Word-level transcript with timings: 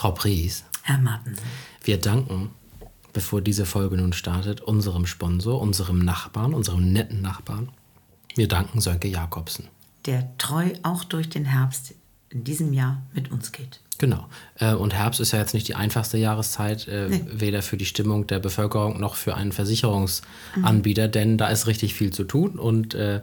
Frau 0.00 0.12
Pries, 0.12 0.64
Herr 0.84 0.96
Martensen. 0.96 1.44
wir 1.84 1.98
danken, 2.00 2.48
bevor 3.12 3.42
diese 3.42 3.66
Folge 3.66 3.98
nun 3.98 4.14
startet, 4.14 4.62
unserem 4.62 5.04
Sponsor, 5.04 5.60
unserem 5.60 5.98
Nachbarn, 5.98 6.54
unserem 6.54 6.90
netten 6.90 7.20
Nachbarn. 7.20 7.68
Wir 8.34 8.48
danken 8.48 8.80
Sönke 8.80 9.08
Jakobsen. 9.08 9.68
Der 10.06 10.26
treu 10.38 10.70
auch 10.84 11.04
durch 11.04 11.28
den 11.28 11.44
Herbst 11.44 11.92
in 12.30 12.44
diesem 12.44 12.72
Jahr 12.72 13.02
mit 13.12 13.30
uns 13.30 13.52
geht. 13.52 13.80
Genau. 13.98 14.26
Äh, 14.58 14.72
Und 14.72 14.94
Herbst 14.94 15.20
ist 15.20 15.32
ja 15.32 15.38
jetzt 15.38 15.52
nicht 15.52 15.68
die 15.68 15.74
einfachste 15.74 16.16
Jahreszeit, 16.16 16.88
äh, 16.88 17.08
Nee. 17.10 17.24
weder 17.30 17.60
für 17.60 17.76
die 17.76 17.84
Stimmung 17.84 18.26
der 18.26 18.38
Bevölkerung 18.38 18.98
noch 18.98 19.16
für 19.16 19.34
einen 19.34 19.52
Versicherungsanbieter, 19.52 21.08
denn 21.08 21.36
da 21.36 21.48
ist 21.48 21.66
richtig 21.66 21.92
viel 21.92 22.10
zu 22.10 22.24
tun. 22.24 22.58
Und 22.58 22.94
äh, 22.94 23.20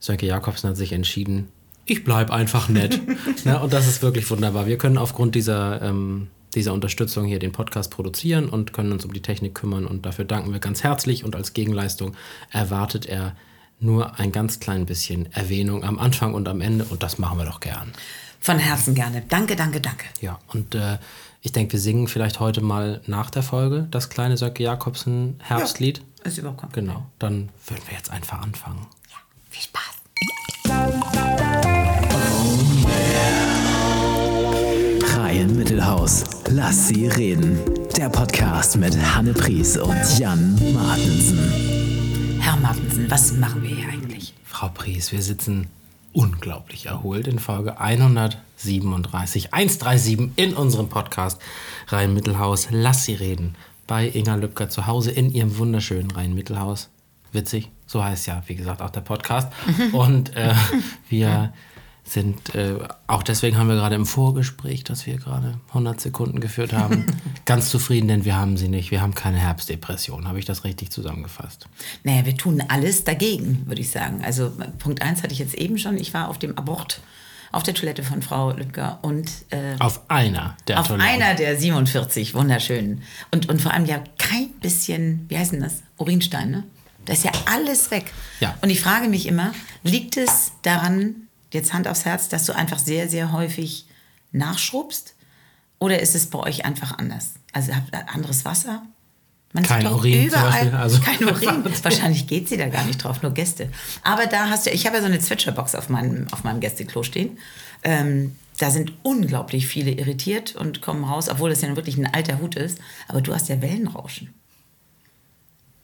Sönke 0.00 0.26
Jakobsen 0.26 0.70
hat 0.70 0.76
sich 0.76 0.90
entschieden, 0.90 1.52
ich 1.86 2.04
bleib 2.04 2.30
einfach 2.30 2.68
nett. 2.68 3.00
ja, 3.44 3.58
und 3.62 3.72
das 3.72 3.86
ist 3.86 4.02
wirklich 4.02 4.28
wunderbar. 4.30 4.66
Wir 4.66 4.76
können 4.76 4.98
aufgrund 4.98 5.34
dieser, 5.34 5.80
ähm, 5.82 6.28
dieser 6.54 6.72
Unterstützung 6.72 7.24
hier 7.24 7.38
den 7.38 7.52
Podcast 7.52 7.90
produzieren 7.90 8.48
und 8.48 8.72
können 8.72 8.92
uns 8.92 9.04
um 9.04 9.12
die 9.12 9.22
Technik 9.22 9.54
kümmern. 9.54 9.86
Und 9.86 10.04
dafür 10.04 10.24
danken 10.24 10.52
wir 10.52 10.58
ganz 10.58 10.82
herzlich. 10.82 11.24
Und 11.24 11.36
als 11.36 11.54
Gegenleistung 11.54 12.14
erwartet 12.50 13.06
er 13.06 13.36
nur 13.78 14.18
ein 14.18 14.32
ganz 14.32 14.58
klein 14.58 14.86
bisschen 14.86 15.30
Erwähnung 15.32 15.84
am 15.84 15.98
Anfang 15.98 16.34
und 16.34 16.48
am 16.48 16.60
Ende. 16.60 16.84
Und 16.84 17.02
das 17.02 17.18
machen 17.18 17.38
wir 17.38 17.44
doch 17.44 17.60
gern. 17.60 17.92
Von 18.40 18.58
Herzen 18.58 18.94
gerne. 18.94 19.22
Danke, 19.28 19.56
danke, 19.56 19.80
danke. 19.80 20.06
Ja, 20.20 20.38
und 20.48 20.74
äh, 20.74 20.98
ich 21.42 21.52
denke, 21.52 21.74
wir 21.74 21.80
singen 21.80 22.08
vielleicht 22.08 22.40
heute 22.40 22.60
mal 22.60 23.00
nach 23.06 23.30
der 23.30 23.42
Folge 23.42 23.86
das 23.90 24.08
kleine 24.08 24.36
Söcke 24.36 24.62
Jakobsen 24.62 25.40
Herbstlied. 25.42 26.02
Ist 26.24 26.38
überhaupt 26.38 26.62
kein 26.62 26.72
Genau, 26.72 27.06
dann 27.18 27.50
würden 27.66 27.82
wir 27.86 27.96
jetzt 27.96 28.10
einfach 28.10 28.42
anfangen. 28.42 28.86
Ja, 29.10 29.16
viel 29.50 29.62
Spaß. 29.62 31.15
Mittelhaus. 35.76 36.24
Lass 36.48 36.88
sie 36.88 37.06
reden. 37.06 37.58
Der 37.98 38.08
Podcast 38.08 38.78
mit 38.78 38.96
Hanne 38.96 39.34
Pries 39.34 39.76
und 39.76 40.18
Jan 40.18 40.54
Martensen. 40.72 42.40
Herr 42.40 42.56
Martensen, 42.56 43.10
was 43.10 43.34
machen 43.34 43.60
wir 43.62 43.76
hier 43.76 43.88
eigentlich? 43.90 44.32
Frau 44.44 44.70
Pries, 44.70 45.12
wir 45.12 45.20
sitzen 45.20 45.66
unglaublich 46.14 46.86
erholt 46.86 47.28
in 47.28 47.38
Folge 47.38 47.78
137, 47.78 49.52
137 49.52 50.30
in 50.36 50.54
unserem 50.54 50.88
Podcast 50.88 51.42
Rhein 51.88 52.14
Mittelhaus. 52.14 52.68
Lass 52.70 53.04
sie 53.04 53.14
reden. 53.14 53.54
Bei 53.86 54.08
Inga 54.08 54.36
Lübcker 54.36 54.70
zu 54.70 54.86
Hause 54.86 55.10
in 55.10 55.30
ihrem 55.30 55.58
wunderschönen 55.58 56.10
Rhein 56.10 56.34
Mittelhaus. 56.34 56.88
Witzig, 57.32 57.70
so 57.86 58.02
heißt 58.02 58.28
ja, 58.28 58.42
wie 58.46 58.54
gesagt, 58.54 58.80
auch 58.80 58.88
der 58.88 59.02
Podcast. 59.02 59.52
Und 59.92 60.34
äh, 60.36 60.54
wir 61.10 61.52
sind, 62.08 62.54
äh, 62.54 62.78
auch 63.08 63.22
deswegen 63.22 63.58
haben 63.58 63.68
wir 63.68 63.74
gerade 63.74 63.96
im 63.96 64.06
Vorgespräch, 64.06 64.84
das 64.84 65.06
wir 65.06 65.16
gerade 65.16 65.58
100 65.68 66.00
Sekunden 66.00 66.40
geführt 66.40 66.72
haben, 66.72 67.04
ganz 67.44 67.68
zufrieden, 67.70 68.08
denn 68.08 68.24
wir 68.24 68.36
haben 68.36 68.56
sie 68.56 68.68
nicht. 68.68 68.90
Wir 68.90 69.00
haben 69.02 69.14
keine 69.14 69.38
Herbstdepression. 69.38 70.28
Habe 70.28 70.38
ich 70.38 70.44
das 70.44 70.64
richtig 70.64 70.90
zusammengefasst? 70.90 71.66
Naja, 72.04 72.24
wir 72.24 72.36
tun 72.36 72.62
alles 72.68 73.04
dagegen, 73.04 73.62
würde 73.66 73.80
ich 73.80 73.90
sagen. 73.90 74.22
Also 74.24 74.52
Punkt 74.78 75.02
eins 75.02 75.22
hatte 75.22 75.32
ich 75.32 75.40
jetzt 75.40 75.54
eben 75.54 75.78
schon. 75.78 75.98
Ich 75.98 76.14
war 76.14 76.28
auf 76.28 76.38
dem 76.38 76.56
Abort 76.56 77.00
auf 77.52 77.62
der 77.62 77.74
Toilette 77.74 78.02
von 78.02 78.22
Frau 78.22 78.50
Lübcker 78.52 78.98
und 79.02 79.30
äh, 79.50 79.76
Auf 79.78 80.02
einer 80.10 80.56
der 80.68 80.78
auf 80.80 80.88
Toiletten. 80.88 81.10
einer 81.22 81.34
der 81.34 81.56
47 81.58 82.34
wunderschönen. 82.34 83.02
Und, 83.30 83.48
und 83.48 83.62
vor 83.62 83.72
allem 83.72 83.86
ja 83.86 84.02
kein 84.18 84.50
bisschen, 84.60 85.24
wie 85.28 85.38
heißt 85.38 85.52
denn 85.52 85.60
das? 85.60 85.82
Urinstein, 85.96 86.50
ne? 86.50 86.64
Da 87.04 87.12
ist 87.12 87.24
ja 87.24 87.30
alles 87.46 87.90
weg. 87.92 88.12
Ja. 88.40 88.56
Und 88.62 88.70
ich 88.70 88.80
frage 88.80 89.08
mich 89.08 89.26
immer, 89.26 89.52
liegt 89.84 90.16
es 90.16 90.52
daran, 90.62 91.25
jetzt 91.56 91.72
Hand 91.72 91.88
aufs 91.88 92.04
Herz, 92.04 92.28
dass 92.28 92.44
du 92.46 92.54
einfach 92.54 92.78
sehr, 92.78 93.08
sehr 93.08 93.32
häufig 93.32 93.86
nachschrubbst? 94.32 95.14
Oder 95.78 96.00
ist 96.00 96.14
es 96.14 96.26
bei 96.30 96.38
euch 96.38 96.64
einfach 96.64 96.96
anders? 96.98 97.34
Also 97.52 97.74
habt 97.74 97.94
ihr 97.94 98.08
anderes 98.08 98.44
Wasser? 98.44 98.82
Man 99.52 99.64
Kein 99.64 99.86
Urin 99.86 100.26
überall, 100.26 100.74
also- 100.74 101.00
kein 101.04 101.24
Urin. 101.28 101.64
Wahrscheinlich 101.82 102.26
geht 102.26 102.48
sie 102.48 102.56
da 102.56 102.68
gar 102.68 102.84
nicht 102.84 103.02
drauf, 103.02 103.22
nur 103.22 103.32
Gäste. 103.32 103.70
Aber 104.02 104.26
da 104.26 104.48
hast 104.50 104.66
du, 104.66 104.70
ich 104.70 104.86
habe 104.86 104.96
ja 104.96 105.02
so 105.02 105.06
eine 105.08 105.18
Zwitscherbox 105.18 105.74
auf 105.74 105.88
meinem, 105.88 106.26
auf 106.32 106.44
meinem 106.44 106.60
Gästeklo 106.60 107.02
stehen. 107.02 107.38
Ähm, 107.82 108.36
da 108.58 108.70
sind 108.70 108.92
unglaublich 109.02 109.66
viele 109.66 109.90
irritiert 109.90 110.56
und 110.56 110.80
kommen 110.80 111.04
raus, 111.04 111.28
obwohl 111.28 111.50
das 111.50 111.60
ja 111.62 111.74
wirklich 111.76 111.96
ein 111.98 112.12
alter 112.12 112.38
Hut 112.40 112.54
ist. 112.54 112.78
Aber 113.08 113.20
du 113.20 113.34
hast 113.34 113.48
ja 113.48 113.60
Wellenrauschen. 113.60 114.32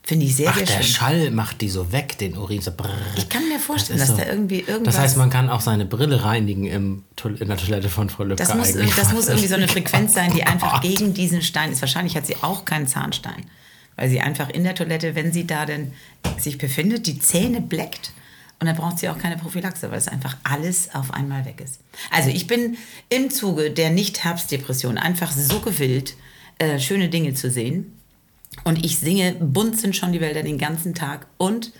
Finde 0.05 0.25
ich 0.25 0.35
sehr, 0.35 0.49
Ach, 0.49 0.57
sehr 0.57 0.65
der 0.65 0.73
schön. 0.73 0.83
Schall 0.83 1.31
macht 1.31 1.61
die 1.61 1.69
so 1.69 1.93
weg, 1.93 2.17
den 2.17 2.37
Urin. 2.37 2.59
So 2.61 2.71
brrr. 2.75 2.89
Ich 3.15 3.29
kann 3.29 3.47
mir 3.47 3.57
vorstellen, 3.57 3.99
Das 3.99 4.09
dass 4.09 4.19
ist 4.19 4.25
da 4.25 4.29
irgendwie 4.29 4.59
irgendwas. 4.59 4.95
Das 4.95 5.03
heißt, 5.03 5.17
man 5.17 5.29
kann 5.29 5.49
auch 5.49 5.61
seine 5.61 5.85
Brille 5.85 6.25
reinigen 6.25 6.65
im, 6.65 7.03
in 7.23 7.47
der 7.47 7.55
Toilette 7.55 7.89
von 7.89 8.09
Frau 8.09 8.25
Lübcker 8.25 8.43
Das 8.43 8.53
muss, 8.53 8.73
das 8.97 9.13
muss 9.13 9.27
irgendwie 9.29 9.47
so 9.47 9.55
eine 9.55 9.69
Frequenz 9.69 10.13
sein, 10.13 10.33
die 10.33 10.43
Oh 10.45 10.49
einfach 10.49 10.81
gegen 10.81 11.13
diesen 11.13 11.41
Stein 11.41 11.71
ist. 11.71 11.79
Wahrscheinlich 11.81 12.17
hat 12.17 12.25
sie 12.25 12.35
auch 12.41 12.65
keinen 12.65 12.85
Zahnstein. 12.87 13.45
Weil 13.95 14.09
sie 14.09 14.19
einfach 14.19 14.49
in 14.49 14.65
der 14.65 14.75
Toilette, 14.75 15.15
wenn 15.15 15.31
sie 15.31 15.47
da 15.47 15.65
denn 15.65 15.93
sich 16.37 16.57
befindet, 16.57 17.07
die 17.07 17.19
Zähne 17.19 17.61
bleckt. 17.61 18.11
Und 18.59 18.67
dann 18.67 18.75
braucht 18.75 18.99
sie 18.99 19.07
auch 19.07 19.17
keine 19.17 19.37
Prophylaxe, 19.37 19.89
weil 19.89 19.97
es 19.97 20.09
einfach 20.09 20.35
alles 20.43 20.93
auf 20.93 21.13
einmal 21.13 21.45
weg 21.45 21.61
ist. 21.63 21.79
Also 22.11 22.29
ich 22.29 22.47
bin 22.47 22.75
im 23.09 23.29
Zuge 23.29 23.71
der 23.71 23.89
Nicht-Herbstdepression 23.89 24.97
einfach 24.97 25.31
so 25.31 25.59
gewillt, 25.59 26.15
äh, 26.59 26.77
schöne 26.79 27.07
Dinge 27.09 27.33
zu 27.35 27.49
sehen. 27.49 27.97
Und 28.63 28.83
ich 28.85 28.99
singe 28.99 29.33
Bunt 29.33 29.79
sind 29.79 29.95
schon 29.95 30.11
die 30.11 30.21
Wälder 30.21 30.43
den 30.43 30.57
ganzen 30.57 30.93
Tag. 30.93 31.27
Und, 31.37 31.71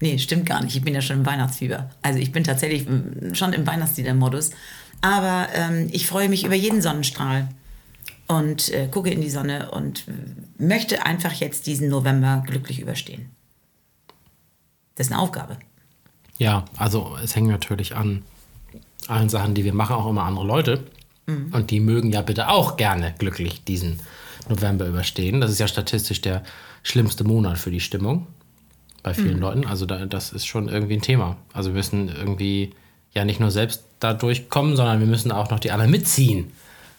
nee, 0.00 0.18
stimmt 0.18 0.46
gar 0.46 0.62
nicht, 0.62 0.76
ich 0.76 0.82
bin 0.82 0.94
ja 0.94 1.02
schon 1.02 1.18
im 1.18 1.26
Weihnachtsfieber. 1.26 1.90
Also 2.02 2.18
ich 2.18 2.32
bin 2.32 2.44
tatsächlich 2.44 2.88
mm, 2.88 3.34
schon 3.34 3.52
im 3.52 3.66
Weihnachtsliedermodus. 3.66 4.50
Aber 5.00 5.48
ähm, 5.54 5.88
ich 5.92 6.06
freue 6.06 6.28
mich 6.28 6.44
über 6.44 6.54
jeden 6.54 6.80
Sonnenstrahl 6.80 7.48
und 8.28 8.72
äh, 8.72 8.88
gucke 8.88 9.10
in 9.10 9.20
die 9.20 9.30
Sonne 9.30 9.70
und 9.70 10.06
äh, 10.08 10.62
möchte 10.62 11.04
einfach 11.04 11.32
jetzt 11.32 11.66
diesen 11.66 11.88
November 11.88 12.42
glücklich 12.46 12.80
überstehen. 12.80 13.30
Das 14.94 15.08
ist 15.08 15.12
eine 15.12 15.20
Aufgabe. 15.20 15.58
Ja, 16.38 16.64
also 16.76 17.16
es 17.22 17.34
hängt 17.34 17.48
natürlich 17.48 17.94
an 17.94 18.22
allen 19.08 19.28
Sachen, 19.28 19.54
die 19.54 19.64
wir 19.64 19.74
machen, 19.74 19.96
auch 19.96 20.08
immer 20.08 20.24
andere 20.24 20.46
Leute. 20.46 20.84
Mhm. 21.26 21.52
Und 21.52 21.70
die 21.70 21.80
mögen 21.80 22.12
ja 22.12 22.22
bitte 22.22 22.48
auch 22.48 22.76
gerne 22.76 23.14
glücklich 23.18 23.64
diesen 23.64 24.00
November 24.48 24.86
überstehen. 24.86 25.40
Das 25.40 25.50
ist 25.50 25.58
ja 25.58 25.68
statistisch 25.68 26.20
der 26.20 26.42
schlimmste 26.82 27.24
Monat 27.24 27.58
für 27.58 27.70
die 27.70 27.80
Stimmung 27.80 28.26
bei 29.02 29.14
vielen 29.14 29.36
Mhm. 29.36 29.40
Leuten. 29.42 29.66
Also 29.66 29.86
da, 29.86 30.06
das 30.06 30.32
ist 30.32 30.46
schon 30.46 30.68
irgendwie 30.68 30.94
ein 30.94 31.02
Thema. 31.02 31.36
Also 31.52 31.70
wir 31.70 31.76
müssen 31.76 32.08
irgendwie 32.08 32.74
ja 33.12 33.24
nicht 33.24 33.40
nur 33.40 33.50
selbst 33.50 33.84
da 34.00 34.14
durchkommen, 34.14 34.76
sondern 34.76 35.00
wir 35.00 35.06
müssen 35.06 35.32
auch 35.32 35.50
noch 35.50 35.58
die 35.60 35.70
anderen 35.70 35.90
mitziehen. 35.90 36.52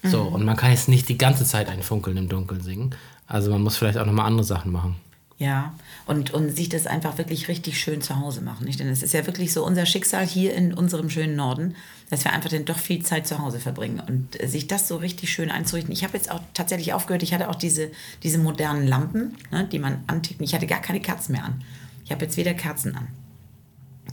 So, 0.04 0.24
Mhm. 0.26 0.34
und 0.36 0.46
man 0.46 0.58
kann 0.58 0.72
jetzt 0.72 0.90
nicht 0.90 1.08
die 1.10 1.18
ganze 1.18 1.46
Zeit 1.46 1.70
ein 1.70 1.82
Funkeln 1.82 2.18
im 2.18 2.28
Dunkeln 2.30 2.62
singen. 2.62 2.94
Also 3.26 3.52
man 3.52 3.62
muss 3.62 3.78
vielleicht 3.78 3.98
auch 3.98 4.06
nochmal 4.06 4.26
andere 4.28 4.44
Sachen 4.44 4.72
machen. 4.72 4.96
Ja, 5.44 5.74
und, 6.06 6.32
und 6.32 6.56
sich 6.56 6.70
das 6.70 6.88
einfach 6.88 7.18
wirklich 7.18 7.50
richtig 7.50 7.78
schön 7.78 8.02
zu 8.02 8.18
Hause 8.18 8.40
machen. 8.40 8.66
Nicht? 8.66 8.80
Denn 8.80 8.88
es 8.88 9.04
ist 9.04 9.14
ja 9.14 9.26
wirklich 9.26 9.52
so 9.52 9.66
unser 9.66 9.86
Schicksal 9.86 10.26
hier 10.26 10.54
in 10.54 10.74
unserem 10.74 11.10
schönen 11.10 11.36
Norden, 11.36 11.76
dass 12.10 12.24
wir 12.24 12.32
einfach 12.32 12.50
dann 12.50 12.64
doch 12.64 12.78
viel 12.78 13.04
Zeit 13.04 13.28
zu 13.28 13.40
Hause 13.40 13.60
verbringen. 13.60 14.00
Und 14.00 14.42
äh, 14.42 14.48
sich 14.48 14.68
das 14.68 14.88
so 14.88 14.96
richtig 14.96 15.34
schön 15.34 15.52
einzurichten. 15.52 15.92
Ich 15.92 16.06
habe 16.06 16.16
jetzt 16.16 16.32
auch 16.32 16.40
tatsächlich 16.54 16.94
aufgehört, 16.94 17.24
ich 17.24 17.34
hatte 17.34 17.50
auch 17.50 17.56
diese, 17.56 17.92
diese 18.24 18.38
modernen 18.38 18.88
Lampen, 18.88 19.36
ne, 19.52 19.68
die 19.70 19.80
man 19.80 20.06
antickt. 20.08 20.40
Ich 20.40 20.56
hatte 20.56 20.66
gar 20.66 20.80
keine 20.80 21.02
Kerzen 21.02 21.34
mehr 21.34 21.44
an. 21.44 21.62
Ich 22.06 22.12
habe 22.14 22.24
jetzt 22.24 22.38
wieder 22.38 22.54
Kerzen 22.54 22.96
an. 22.96 23.10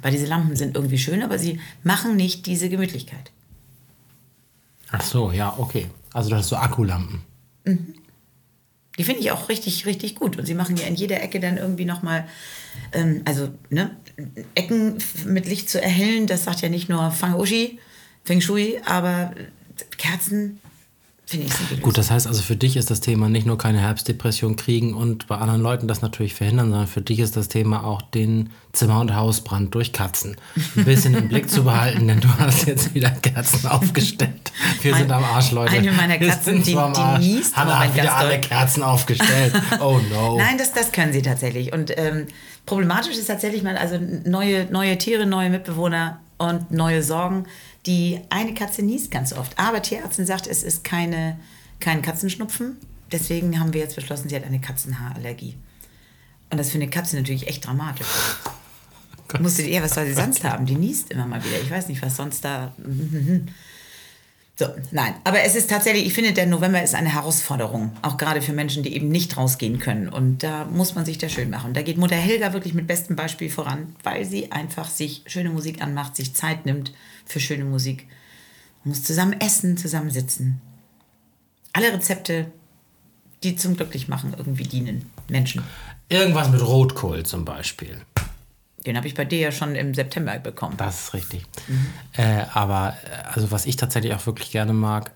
Weil 0.03 0.11
diese 0.11 0.27
Lampen 0.27 0.57
sind 0.57 0.75
irgendwie 0.75 0.99
schön, 0.99 1.23
aber 1.23 1.39
sie 1.39 1.61
machen 1.85 2.17
nicht 2.17 2.47
diese 2.47 2.69
Gemütlichkeit. 2.69 3.31
Ach 4.91 5.03
so, 5.03 5.31
ja, 5.31 5.55
okay. 5.59 5.87
Also 6.13 6.31
das 6.31 6.41
ist 6.41 6.49
so 6.49 6.57
Akkulampen. 6.57 7.23
Die 9.01 9.05
finde 9.05 9.23
ich 9.23 9.31
auch 9.31 9.49
richtig, 9.49 9.87
richtig 9.87 10.15
gut. 10.15 10.37
Und 10.37 10.45
sie 10.45 10.53
machen 10.53 10.77
ja 10.77 10.87
in 10.87 10.95
jeder 10.95 11.23
Ecke 11.23 11.41
dann 11.41 11.57
irgendwie 11.57 11.87
nochmal, 11.87 12.29
ähm, 12.93 13.23
also 13.25 13.49
ne, 13.71 13.97
Ecken 14.55 14.99
mit 15.25 15.47
Licht 15.47 15.71
zu 15.71 15.81
erhellen, 15.81 16.27
das 16.27 16.45
sagt 16.45 16.61
ja 16.61 16.69
nicht 16.69 16.91
nur 16.91 17.11
Fang 17.11 17.35
Uschi, 17.35 17.79
Feng 18.25 18.43
Shui, 18.43 18.79
aber 18.85 19.33
Kerzen 19.97 20.61
finde 21.31 21.47
ich 21.47 21.53
die 21.71 21.81
Gut, 21.81 21.97
das 21.97 22.11
heißt 22.11 22.27
also 22.27 22.43
für 22.43 22.57
dich 22.57 22.77
ist 22.77 22.91
das 22.91 23.01
Thema 23.01 23.29
nicht 23.29 23.47
nur 23.47 23.57
keine 23.59 23.79
Herbstdepression 23.81 24.57
kriegen 24.57 24.95
und 24.95 25.27
bei 25.27 25.37
anderen 25.37 25.63
Leuten 25.63 25.89
das 25.89 26.03
natürlich 26.03 26.35
verhindern, 26.35 26.71
sondern 26.71 26.87
für 26.89 27.01
dich 27.01 27.19
ist 27.21 27.37
das 27.37 27.49
Thema 27.49 27.85
auch 27.85 28.03
den 28.03 28.51
Zimmer- 28.73 29.01
und 29.01 29.15
Hausbrand 29.15 29.75
durch 29.75 29.93
Katzen 29.93 30.37
ein 30.77 30.85
bisschen 30.85 31.15
im 31.15 31.29
Blick 31.29 31.49
zu 31.51 31.65
behalten, 31.65 32.07
denn 32.09 32.21
du 32.21 32.29
hast 32.39 32.67
jetzt 32.67 32.95
wieder 32.95 33.11
Kerzen 33.11 33.67
aufgestellt. 33.69 34.53
Wir 34.83 34.95
sind 34.95 35.11
am 35.11 35.25
Arsch, 35.25 35.51
Lösung. 35.53 35.69
eine 35.69 35.93
meiner 35.93 36.19
Katzen, 36.19 36.55
sind 36.55 36.67
die- 36.67 36.73
so 36.73 36.93
die 36.95 37.19
niest 37.27 37.57
Hanna 37.57 37.73
im 37.85 37.89
hat 37.91 37.95
wieder 37.95 38.17
alle. 38.17 38.41
Kerzen 38.41 38.83
aufgestellt. 38.83 39.55
Oh 39.81 39.99
no. 40.13 40.37
Nein, 40.39 40.59
das, 40.59 40.73
das 40.73 40.93
können 40.93 41.13
sie 41.13 41.23
tatsächlich. 41.23 41.73
Und 41.73 41.93
ähm, 41.97 42.27
problematisch 42.67 43.17
ist 43.17 43.27
tatsächlich 43.27 43.63
mal, 43.63 43.77
also 43.77 43.99
neue, 44.25 44.67
neue 44.71 44.97
Tiere, 44.99 45.27
neue 45.27 45.51
Mitbewohner 45.51 46.21
und 46.39 46.71
neue 46.71 47.03
Sorgen. 47.03 47.45
Die 47.87 48.21
eine 48.29 48.55
Katze 48.55 48.83
niest 48.83 49.11
ganz 49.11 49.33
oft. 49.33 49.59
Aber 49.59 49.83
Tierärztin 49.83 50.27
sagt, 50.27 50.47
es 50.47 50.63
ist 50.63 50.85
keine, 50.85 51.39
kein 51.79 52.03
Katzenschnupfen. 52.03 52.77
Deswegen 53.11 53.59
haben 53.59 53.73
wir 53.73 53.81
jetzt 53.81 53.97
beschlossen, 53.97 54.29
sie 54.29 54.37
hat 54.37 54.45
eine 54.45 54.61
Katzenhaarallergie. 54.61 55.57
Und 56.51 56.59
das 56.59 56.71
für 56.71 56.77
eine 56.77 56.91
Katze 56.91 57.17
natürlich 57.17 57.49
echt 57.49 57.67
dramatisch. 57.67 58.07
Musstet 59.41 59.67
ihr, 59.67 59.83
was 59.83 59.95
soll 59.95 60.07
sie 60.07 60.15
sonst 60.15 60.45
haben? 60.45 60.67
Die 60.67 60.75
niest 60.75 61.11
immer 61.11 61.27
mal 61.27 61.43
wieder. 61.45 61.61
Ich 61.61 61.71
weiß 61.71 61.89
nicht, 61.89 62.03
was 62.03 62.17
sonst 62.17 62.45
da. 62.45 62.75
So, 64.61 64.67
nein, 64.91 65.15
aber 65.25 65.41
es 65.41 65.55
ist 65.55 65.71
tatsächlich, 65.71 66.05
ich 66.05 66.13
finde, 66.13 66.35
der 66.35 66.45
November 66.45 66.83
ist 66.83 66.95
eine 66.95 67.15
Herausforderung, 67.15 67.97
auch 68.03 68.19
gerade 68.19 68.43
für 68.43 68.53
Menschen, 68.53 68.83
die 68.83 68.95
eben 68.95 69.09
nicht 69.09 69.39
rausgehen 69.39 69.79
können. 69.79 70.11
Und 70.11 70.43
da 70.43 70.67
muss 70.67 70.95
man 70.95 71.07
sich 71.07 71.17
da 71.17 71.31
schön 71.31 71.49
machen. 71.49 71.73
Da 71.73 71.81
geht 71.81 71.97
Mutter 71.97 72.17
Helga 72.17 72.53
wirklich 72.53 72.75
mit 72.75 72.87
bestem 72.87 73.17
Beispiel 73.17 73.49
voran, 73.49 73.97
weil 74.03 74.27
sie 74.27 74.53
einfach 74.53 74.91
sich 74.91 75.23
schöne 75.25 75.49
Musik 75.49 75.81
anmacht, 75.81 76.15
sich 76.15 76.35
Zeit 76.35 76.67
nimmt 76.67 76.93
für 77.25 77.41
schöne 77.41 77.65
Musik. 77.65 78.07
Man 78.85 78.91
muss 78.91 79.03
zusammen 79.03 79.41
essen, 79.41 79.79
zusammen 79.79 80.11
sitzen. 80.11 80.61
Alle 81.73 81.95
Rezepte, 81.95 82.53
die 83.43 83.57
zum 83.57 83.77
Glücklichmachen 83.77 84.35
irgendwie 84.37 84.65
dienen, 84.65 85.11
Menschen. 85.31 85.63
Irgendwas 86.11 86.51
mit 86.51 86.61
Rotkohl 86.61 87.25
zum 87.25 87.47
Beispiel. 87.47 88.03
Den 88.87 88.97
habe 88.97 89.07
ich 89.07 89.15
bei 89.15 89.25
dir 89.27 89.39
ja 89.41 89.53
schon 89.53 89.75
im 89.75 89.95
September 89.95 90.39
bekommen. 90.39 90.77
Das 90.79 91.01
ist 91.01 91.15
richtig. 91.15 91.45
Äh, 92.15 92.45
aber 92.55 92.95
äh, 93.05 93.35
also 93.35 93.51
was 93.51 93.67
ich 93.67 93.77
tatsächlich 93.77 94.15
auch 94.15 94.25
wirklich 94.27 94.51
gerne 94.51 94.73
mag, 94.73 95.13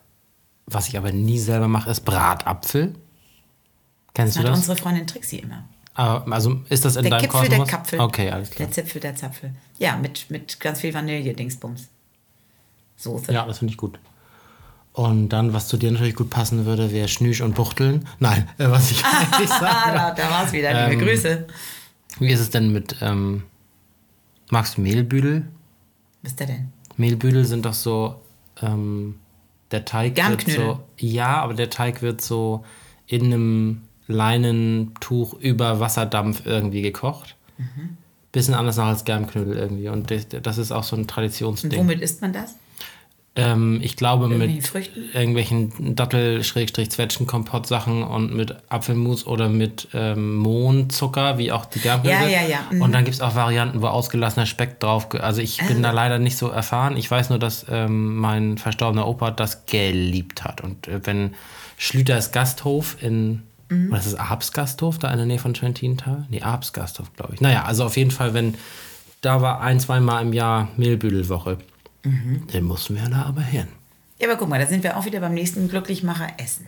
was 0.66 0.88
ich 0.88 0.96
aber 0.98 1.12
nie 1.12 1.38
selber 1.38 1.68
mache, 1.68 1.90
ist 1.90 2.00
Bratapfel. 2.02 2.94
Kennst 4.14 4.36
Das 4.36 4.42
du 4.42 4.48
hat 4.48 4.52
das? 4.52 4.58
unsere 4.60 4.76
Freundin 4.76 5.06
Trixie 5.06 5.38
immer. 5.38 5.64
Aber, 5.94 6.30
also 6.34 6.60
ist 6.68 6.84
das 6.84 6.96
in 6.96 7.02
Der 7.04 7.12
deinem 7.12 7.22
Gipfel, 7.22 7.40
der 7.48 7.58
Kosmos? 7.58 7.68
Kapfel. 7.68 8.00
Okay, 8.00 8.30
alles 8.30 8.50
klar. 8.50 8.66
Der 8.66 8.72
Zipfel, 8.74 9.00
der 9.00 9.14
Zapfel. 9.16 9.54
Ja, 9.78 9.96
mit, 9.96 10.30
mit 10.30 10.58
ganz 10.60 10.80
viel 10.80 10.92
Vanille-Dingsbums. 10.92 11.88
Soße. 12.96 13.32
Ja, 13.32 13.46
das 13.46 13.58
finde 13.58 13.72
ich 13.72 13.76
gut. 13.78 13.98
Und 14.92 15.30
dann, 15.30 15.52
was 15.52 15.68
zu 15.68 15.76
dir 15.76 15.90
natürlich 15.90 16.14
gut 16.14 16.30
passen 16.30 16.66
würde, 16.66 16.92
wäre 16.92 17.08
Schnüsch 17.08 17.40
und 17.40 17.54
Buchteln. 17.54 18.06
Nein, 18.20 18.48
äh, 18.58 18.68
was 18.70 18.90
ich 18.90 19.02
eigentlich 19.32 19.50
Ah, 19.50 19.92
da, 19.92 20.10
da 20.12 20.30
war 20.30 20.44
es 20.46 20.52
wieder. 20.52 20.88
Liebe 20.88 21.02
Ähm, 21.02 21.08
Grüße. 21.08 21.46
Wie 22.20 22.30
ist 22.30 22.40
es 22.40 22.50
denn 22.50 22.72
mit, 22.72 22.96
ähm, 23.00 23.42
magst 24.50 24.76
du 24.76 24.82
Mehlbüdel? 24.82 25.46
Was 26.22 26.32
ist 26.32 26.40
der 26.40 26.46
denn? 26.48 26.68
Mehlbüdel 26.96 27.44
sind 27.44 27.64
doch 27.64 27.74
so, 27.74 28.20
ähm, 28.62 29.16
der 29.70 29.84
Teig 29.84 30.16
wird 30.16 30.48
so, 30.48 30.80
ja, 30.98 31.42
aber 31.42 31.54
der 31.54 31.70
Teig 31.70 32.02
wird 32.02 32.20
so 32.20 32.64
in 33.06 33.24
einem 33.26 33.82
Leinentuch 34.06 35.34
über 35.34 35.80
Wasserdampf 35.80 36.46
irgendwie 36.46 36.82
gekocht. 36.82 37.36
Mhm. 37.58 37.96
Bisschen 38.32 38.54
anders 38.54 38.76
noch 38.76 38.86
als 38.86 39.04
Germknödel 39.04 39.56
irgendwie. 39.56 39.88
Und 39.88 40.10
das, 40.10 40.58
ist 40.58 40.72
auch 40.72 40.84
so 40.84 40.96
ein 40.96 41.00
Und 41.02 41.08
Traditionsding. 41.10 41.78
womit 41.78 42.00
isst 42.00 42.20
man 42.20 42.32
das? 42.32 42.56
Ähm, 43.36 43.80
ich 43.82 43.96
glaube 43.96 44.26
Irgendwelchen 44.26 44.56
mit 44.56 44.66
Früchten? 44.66 45.04
irgendwelchen 45.12 45.96
Dattel-Zwetschgen-Kompott-Sachen 45.96 48.04
und 48.04 48.32
mit 48.32 48.54
Apfelmus 48.68 49.26
oder 49.26 49.48
mit 49.48 49.88
ähm, 49.92 50.36
Mohnzucker, 50.36 51.36
wie 51.36 51.50
auch 51.50 51.64
die 51.66 51.80
Germknödel. 51.80 52.30
Ja, 52.30 52.42
ja, 52.42 52.46
ja. 52.46 52.58
Mhm. 52.70 52.82
Und 52.82 52.92
dann 52.92 53.04
gibt 53.04 53.16
es 53.16 53.20
auch 53.20 53.34
Varianten, 53.34 53.82
wo 53.82 53.88
ausgelassener 53.88 54.46
Speck 54.46 54.78
drauf. 54.78 55.08
Also 55.14 55.42
ich 55.42 55.58
bin 55.66 55.82
da 55.82 55.90
leider 55.90 56.20
nicht 56.20 56.36
so 56.36 56.48
erfahren. 56.48 56.96
Ich 56.96 57.10
weiß 57.10 57.30
nur, 57.30 57.40
dass 57.40 57.66
ähm, 57.68 58.14
mein 58.16 58.56
verstorbener 58.56 59.08
Opa 59.08 59.32
das 59.32 59.66
geliebt 59.66 60.44
hat. 60.44 60.60
Und 60.60 60.86
äh, 60.86 61.00
wenn 61.04 61.34
Schlüters 61.76 62.30
Gasthof 62.32 62.96
in 63.02 63.42
Mhm. 63.70 63.88
oder 63.88 63.98
ist 63.98 64.06
es 64.06 64.14
Arps 64.14 64.52
Gasthof, 64.52 64.98
da 64.98 65.10
in 65.10 65.16
der 65.16 65.24
Nähe 65.26 65.38
von 65.38 65.54
Trentintal? 65.54 66.26
Nee, 66.28 66.42
Arps 66.42 66.74
Gasthof, 66.74 67.10
glaube 67.16 67.32
ich. 67.34 67.40
Naja, 67.40 67.64
also 67.64 67.84
auf 67.84 67.96
jeden 67.96 68.10
Fall, 68.10 68.34
wenn 68.34 68.54
da 69.22 69.40
war 69.40 69.62
ein, 69.62 69.80
zweimal 69.80 70.22
im 70.22 70.34
Jahr 70.34 70.68
Mehlbüdelwoche. 70.76 71.56
Mhm. 72.04 72.46
Dann 72.52 72.64
mussten 72.64 72.96
wir 72.96 73.08
da 73.08 73.22
aber 73.24 73.42
hin. 73.42 73.68
Ja, 74.20 74.28
aber 74.28 74.38
guck 74.38 74.48
mal, 74.48 74.60
da 74.60 74.66
sind 74.66 74.84
wir 74.84 74.96
auch 74.96 75.04
wieder 75.04 75.20
beim 75.20 75.34
nächsten 75.34 75.68
Glücklichmacher 75.68 76.28
Essen. 76.38 76.66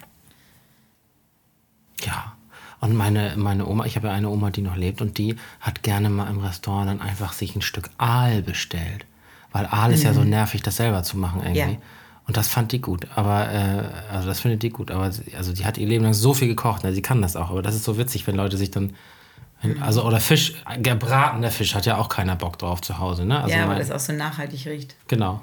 Ja. 2.03 2.33
Und 2.81 2.95
meine, 2.95 3.35
meine 3.37 3.67
Oma, 3.67 3.87
ich 3.87 3.97
habe 3.97 4.09
ja 4.09 4.13
eine 4.13 4.29
Oma, 4.29 4.51
die 4.51 4.61
noch 4.61 4.77
lebt 4.77 5.01
und 5.01 5.17
die 5.17 5.37
hat 5.61 5.83
gerne 5.83 6.11
mal 6.11 6.29
im 6.29 6.41
Restaurant 6.41 6.89
dann 6.89 7.01
einfach 7.01 7.33
sich 7.33 7.57
ein 7.57 7.63
Stück 7.63 7.89
Aal 7.97 8.43
bestellt. 8.43 9.07
Weil 9.53 9.67
Aal 9.67 9.93
ist 9.93 10.03
ja 10.03 10.13
so 10.13 10.25
nervig, 10.25 10.63
das 10.63 10.77
selber 10.77 11.03
zu 11.03 11.17
machen 11.17 11.41
irgendwie. 11.43 11.75
Ja. 11.75 11.81
Und 12.27 12.37
das 12.37 12.49
fand 12.49 12.73
die 12.73 12.81
gut. 12.81 13.07
Aber, 13.15 13.51
äh, 13.51 13.85
also 14.13 14.29
das 14.29 14.41
findet 14.41 14.63
die 14.63 14.71
gut. 14.71 14.91
Aber 14.91 15.13
sie, 15.13 15.35
also 15.37 15.53
die 15.53 15.65
hat 15.65 15.79
ihr 15.79 15.87
Leben 15.87 16.05
lang 16.05 16.13
so 16.13 16.35
viel 16.35 16.49
gekocht, 16.49 16.85
ne? 16.85 16.93
sie 16.93 17.03
kann 17.03 17.23
das 17.23 17.37
auch. 17.37 17.51
Aber 17.51 17.63
das 17.63 17.75
ist 17.75 17.85
so 17.85 17.97
witzig, 17.99 18.27
wenn 18.27 18.37
Leute 18.37 18.57
sich 18.57 18.71
dann. 18.71 18.95
Also, 19.81 20.05
oder 20.05 20.21
Fisch, 20.21 20.55
gebratener 20.81 21.51
Fisch 21.51 21.75
hat 21.75 21.87
ja 21.87 21.97
auch 21.99 22.09
keiner 22.09 22.37
Bock 22.37 22.59
drauf 22.59 22.81
zu 22.83 22.99
Hause, 22.99 23.25
ne? 23.25 23.41
Also 23.43 23.55
ja, 23.55 23.61
weil 23.63 23.69
mein- 23.69 23.79
das 23.79 23.91
auch 23.91 23.99
so 23.99 24.13
nachhaltig 24.13 24.67
riecht. 24.67 24.95
Genau. 25.09 25.43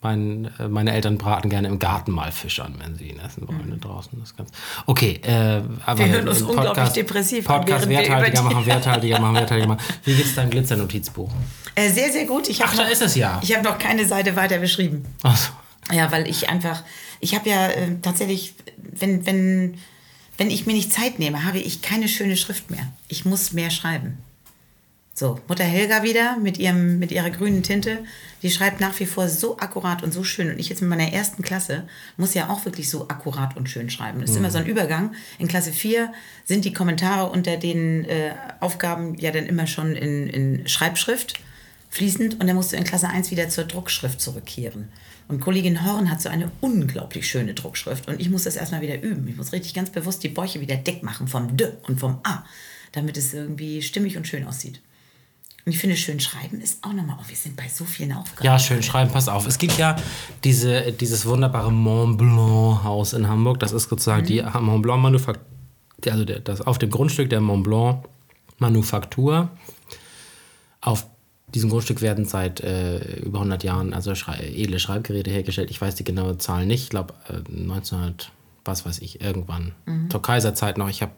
Mein, 0.00 0.48
äh, 0.60 0.68
meine 0.68 0.92
Eltern 0.92 1.18
braten 1.18 1.50
gerne 1.50 1.66
im 1.66 1.80
Garten 1.80 2.12
mal 2.12 2.30
Fisch 2.30 2.60
an, 2.60 2.76
wenn 2.78 2.94
sie 2.94 3.08
ihn 3.08 3.18
essen 3.18 3.48
wollen. 3.48 3.68
ne, 3.68 3.78
Draußen 3.78 4.16
das 4.20 4.36
ganz. 4.36 4.50
Okay, 4.86 5.20
äh, 5.24 5.60
aber 5.84 5.98
Wir 5.98 6.08
hören 6.08 6.28
uns 6.28 6.40
im 6.40 6.50
unglaublich 6.50 6.90
depressiv 6.90 7.44
Podcast 7.44 7.88
werthaltiger 7.88 8.42
machen, 8.42 8.64
werthaltiger 8.64 9.18
machen, 9.18 9.34
werthaltiger 9.34 9.66
machen. 9.68 9.80
Wie 10.04 10.14
geht's 10.14 10.36
deinem 10.36 10.50
Glitzernotizbuch? 10.50 11.32
Äh, 11.74 11.90
sehr, 11.90 12.12
sehr 12.12 12.26
gut. 12.26 12.48
Ich 12.48 12.62
Ach, 12.62 12.72
da 12.76 12.84
noch, 12.84 12.90
ist 12.90 13.02
es 13.02 13.16
ja. 13.16 13.40
Ich 13.42 13.52
habe 13.52 13.64
noch 13.64 13.76
keine 13.78 14.06
Seite 14.06 14.36
weiter 14.36 14.58
beschrieben. 14.58 15.04
Achso. 15.24 15.50
Ja, 15.92 16.12
weil 16.12 16.28
ich 16.28 16.48
einfach, 16.48 16.84
ich 17.18 17.34
habe 17.34 17.50
ja 17.50 17.66
äh, 17.66 17.96
tatsächlich, 18.00 18.54
wenn, 18.76 19.26
wenn, 19.26 19.78
wenn 20.38 20.50
ich 20.50 20.66
mir 20.66 20.72
nicht 20.72 20.92
Zeit 20.92 21.18
nehme, 21.18 21.44
habe 21.44 21.58
ich 21.58 21.82
keine 21.82 22.08
schöne 22.08 22.36
Schrift 22.36 22.70
mehr. 22.70 22.86
Ich 23.08 23.24
muss 23.24 23.52
mehr 23.52 23.70
schreiben. 23.70 24.18
So, 25.12 25.40
Mutter 25.48 25.64
Helga 25.64 26.04
wieder 26.04 26.36
mit, 26.36 26.58
ihrem, 26.58 27.00
mit 27.00 27.10
ihrer 27.10 27.30
grünen 27.30 27.64
Tinte, 27.64 28.04
die 28.42 28.52
schreibt 28.52 28.80
nach 28.80 29.00
wie 29.00 29.04
vor 29.04 29.28
so 29.28 29.58
akkurat 29.58 30.04
und 30.04 30.14
so 30.14 30.22
schön. 30.22 30.48
Und 30.48 30.60
ich 30.60 30.68
jetzt 30.68 30.80
mit 30.80 30.88
meiner 30.88 31.12
ersten 31.12 31.42
Klasse 31.42 31.88
muss 32.16 32.34
ja 32.34 32.48
auch 32.50 32.64
wirklich 32.64 32.88
so 32.88 33.08
akkurat 33.08 33.56
und 33.56 33.68
schön 33.68 33.90
schreiben. 33.90 34.20
Das 34.20 34.30
ist 34.30 34.36
immer 34.36 34.52
so 34.52 34.58
ein 34.58 34.66
Übergang. 34.66 35.16
In 35.40 35.48
Klasse 35.48 35.72
4 35.72 36.12
sind 36.44 36.64
die 36.64 36.72
Kommentare 36.72 37.30
unter 37.30 37.56
den 37.56 38.04
äh, 38.04 38.32
Aufgaben 38.60 39.16
ja 39.18 39.32
dann 39.32 39.46
immer 39.46 39.66
schon 39.66 39.96
in, 39.96 40.28
in 40.28 40.68
Schreibschrift 40.68 41.40
fließend 41.90 42.40
und 42.40 42.46
dann 42.46 42.56
musst 42.56 42.72
du 42.72 42.76
in 42.76 42.84
Klasse 42.84 43.08
1 43.08 43.30
wieder 43.30 43.48
zur 43.48 43.64
Druckschrift 43.64 44.20
zurückkehren. 44.20 44.88
Und 45.28 45.40
Kollegin 45.40 45.84
Horn 45.84 46.10
hat 46.10 46.22
so 46.22 46.28
eine 46.28 46.50
unglaublich 46.60 47.28
schöne 47.28 47.54
Druckschrift 47.54 48.08
und 48.08 48.20
ich 48.20 48.30
muss 48.30 48.44
das 48.44 48.56
erstmal 48.56 48.80
wieder 48.80 49.02
üben. 49.02 49.28
Ich 49.28 49.36
muss 49.36 49.52
richtig 49.52 49.74
ganz 49.74 49.90
bewusst 49.90 50.22
die 50.22 50.28
Bäuche 50.28 50.60
wieder 50.60 50.76
dick 50.76 51.02
machen 51.02 51.28
vom 51.28 51.56
D 51.56 51.66
und 51.86 52.00
vom 52.00 52.20
A, 52.22 52.44
damit 52.92 53.16
es 53.16 53.34
irgendwie 53.34 53.82
stimmig 53.82 54.16
und 54.16 54.26
schön 54.26 54.44
aussieht. 54.44 54.80
Und 55.68 55.72
ich 55.72 55.80
finde, 55.80 55.96
schön 55.96 56.18
schreiben 56.18 56.62
ist 56.62 56.82
auch 56.82 56.94
nochmal, 56.94 57.18
oh, 57.20 57.28
wir 57.28 57.36
sind 57.36 57.54
bei 57.54 57.68
so 57.68 57.84
vielen 57.84 58.14
Aufgaben. 58.14 58.46
Ja, 58.46 58.58
schön 58.58 58.82
schreiben, 58.82 59.10
pass 59.10 59.28
auf. 59.28 59.46
Es 59.46 59.58
gibt 59.58 59.76
ja 59.76 59.96
diese, 60.42 60.92
dieses 60.92 61.26
wunderbare 61.26 61.70
Mont 61.70 62.16
Blanc 62.16 62.84
Haus 62.84 63.12
in 63.12 63.28
Hamburg. 63.28 63.60
Das 63.60 63.72
ist 63.72 63.90
sozusagen 63.90 64.24
die 64.24 64.42
Mont 64.42 64.82
Blanc 64.82 65.02
Manufaktur, 65.02 65.44
also 66.06 66.24
das 66.24 66.62
auf 66.62 66.78
dem 66.78 66.88
Grundstück 66.88 67.28
der 67.28 67.42
Mont 67.42 67.64
Blanc 67.64 68.08
Manufaktur. 68.56 69.50
Auf 70.80 71.06
diesem 71.54 71.70
Grundstück 71.70 72.02
werden 72.02 72.24
seit 72.26 72.60
äh, 72.60 73.20
über 73.20 73.38
100 73.38 73.64
Jahren 73.64 73.94
also 73.94 74.14
Schrei 74.14 74.52
edle 74.54 74.78
Schreibgeräte 74.78 75.30
hergestellt. 75.30 75.70
Ich 75.70 75.80
weiß 75.80 75.94
die 75.94 76.04
genaue 76.04 76.38
Zahl 76.38 76.66
nicht. 76.66 76.84
Ich 76.84 76.90
glaube 76.90 77.14
äh, 77.28 77.36
1900, 77.36 78.30
was 78.64 78.84
weiß 78.84 79.00
ich, 79.00 79.20
irgendwann. 79.20 79.72
Zur 80.10 80.20
Kaiserzeit 80.20 80.76
noch. 80.76 80.88
Ich 80.88 81.00
habe, 81.00 81.12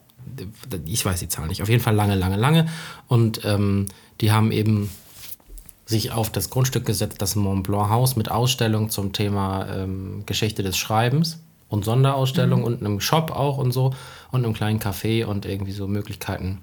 ich 0.87 1.04
weiß 1.04 1.19
die 1.21 1.28
Zahl 1.28 1.49
nicht. 1.49 1.62
Auf 1.62 1.69
jeden 1.69 1.83
Fall 1.83 1.95
lange, 1.95 2.14
lange, 2.14 2.37
lange. 2.37 2.66
Und 3.09 3.45
ähm, 3.45 3.87
die 4.21 4.31
haben 4.31 4.52
eben 4.52 4.90
sich 5.85 6.12
auf 6.12 6.31
das 6.31 6.50
Grundstück 6.50 6.87
gesetzt, 6.87 7.21
das 7.21 7.35
Mont 7.35 7.64
Blanc 7.64 7.90
Haus 7.90 8.14
mit 8.14 8.31
Ausstellung 8.31 8.90
zum 8.90 9.12
Thema 9.12 9.66
ähm, 9.69 10.23
Geschichte 10.25 10.62
des 10.62 10.78
Schreibens 10.78 11.40
und 11.69 11.85
Sonderausstellung 11.85 12.62
und 12.62 12.81
einem 12.81 13.00
Shop 13.00 13.33
auch 13.33 13.59
und 13.59 13.73
so 13.73 13.93
und 14.31 14.45
einem 14.45 14.54
kleinen 14.54 14.78
Café 14.78 15.25
und 15.25 15.47
irgendwie 15.47 15.73
so 15.73 15.88
Möglichkeiten 15.88 16.61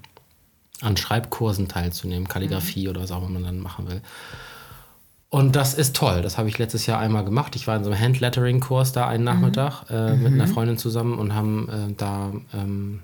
an 0.80 0.96
Schreibkursen 0.96 1.68
teilzunehmen, 1.68 2.28
Kalligrafie 2.28 2.88
oder 2.88 3.02
was 3.02 3.10
auch 3.10 3.18
immer 3.18 3.30
man 3.30 3.44
dann 3.44 3.60
machen 3.60 3.88
will. 3.88 4.00
Und 5.30 5.56
das 5.56 5.74
ist 5.74 5.94
toll. 5.94 6.22
Das 6.22 6.38
habe 6.38 6.48
ich 6.48 6.56
letztes 6.58 6.86
Jahr 6.86 6.98
einmal 6.98 7.24
gemacht. 7.24 7.54
Ich 7.54 7.66
war 7.66 7.76
in 7.76 7.84
so 7.84 7.90
einem 7.90 8.00
Handlettering-Kurs 8.00 8.92
da 8.92 9.06
einen 9.06 9.24
Nachmittag 9.24 9.84
äh, 9.90 10.16
mit 10.16 10.32
einer 10.32 10.48
Freundin 10.48 10.78
zusammen 10.78 11.18
und 11.18 11.34
haben 11.34 11.68
äh, 11.68 11.94
da 11.94 12.32
ähm, 12.54 13.00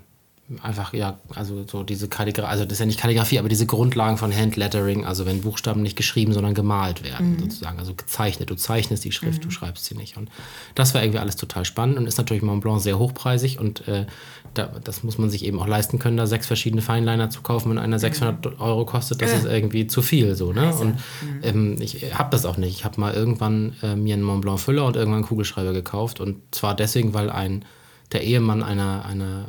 einfach, 0.61 0.93
ja, 0.93 1.19
also 1.33 1.65
so 1.67 1.81
diese 1.81 2.07
Kalligrafie, 2.07 2.47
also 2.47 2.65
das 2.65 2.73
ist 2.73 2.79
ja 2.79 2.85
nicht 2.85 2.99
Kalligrafie, 2.99 3.39
aber 3.39 3.49
diese 3.49 3.65
Grundlagen 3.65 4.17
von 4.17 4.31
Handlettering, 4.35 5.03
also 5.03 5.25
wenn 5.25 5.41
Buchstaben 5.41 5.81
nicht 5.81 5.95
geschrieben, 5.95 6.33
sondern 6.33 6.53
gemalt 6.53 7.03
werden, 7.03 7.39
sozusagen, 7.39 7.79
also 7.79 7.95
gezeichnet. 7.95 8.51
Du 8.51 8.55
zeichnest 8.55 9.03
die 9.03 9.11
Schrift, 9.11 9.43
du 9.43 9.49
schreibst 9.49 9.85
sie 9.85 9.95
nicht. 9.95 10.17
Und 10.17 10.29
das 10.75 10.93
war 10.93 11.01
irgendwie 11.01 11.17
alles 11.17 11.35
total 11.35 11.65
spannend 11.65 11.97
und 11.97 12.05
ist 12.05 12.19
natürlich 12.19 12.43
Mont 12.43 12.61
Blanc 12.61 12.79
sehr 12.79 12.99
hochpreisig 12.99 13.59
und 13.59 13.87
äh, 13.87 14.05
da, 14.53 14.71
das 14.83 15.03
muss 15.03 15.17
man 15.17 15.31
sich 15.31 15.45
eben 15.45 15.59
auch 15.59 15.67
leisten 15.67 15.97
können, 15.97 16.15
da 16.15 16.27
sechs 16.27 16.45
verschiedene 16.45 16.83
Feinliner 16.83 17.31
zu 17.31 17.41
kaufen, 17.41 17.71
wenn 17.71 17.79
einer 17.79 17.97
600 17.97 18.59
Euro 18.59 18.85
kostet, 18.85 19.23
das 19.23 19.33
ist 19.33 19.45
irgendwie 19.45 19.87
zu 19.87 20.03
viel 20.03 20.35
so, 20.35 20.53
ne? 20.53 20.73
Und 20.75 20.99
ähm, 21.41 21.77
ich 21.79 22.13
habe 22.13 22.29
das 22.29 22.45
auch 22.45 22.57
nicht. 22.57 22.75
Ich 22.77 22.85
habe 22.85 23.01
mal 23.01 23.13
irgendwann 23.13 23.75
äh, 23.81 23.95
mir 23.95 24.13
einen 24.13 24.23
Mont 24.23 24.41
Blanc 24.41 24.59
Füller 24.59 24.85
und 24.85 24.95
irgendwann 24.95 25.21
einen 25.21 25.27
Kugelschreiber 25.27 25.73
gekauft 25.73 26.19
und 26.19 26.37
zwar 26.51 26.75
deswegen, 26.75 27.15
weil 27.15 27.31
ein 27.31 27.65
der 28.11 28.23
Ehemann 28.23 28.63
einer, 28.63 29.05
einer 29.05 29.45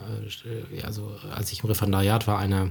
also 0.84 1.12
als 1.34 1.52
ich 1.52 1.62
im 1.62 1.68
Referendariat 1.68 2.26
war, 2.26 2.38
einer 2.38 2.70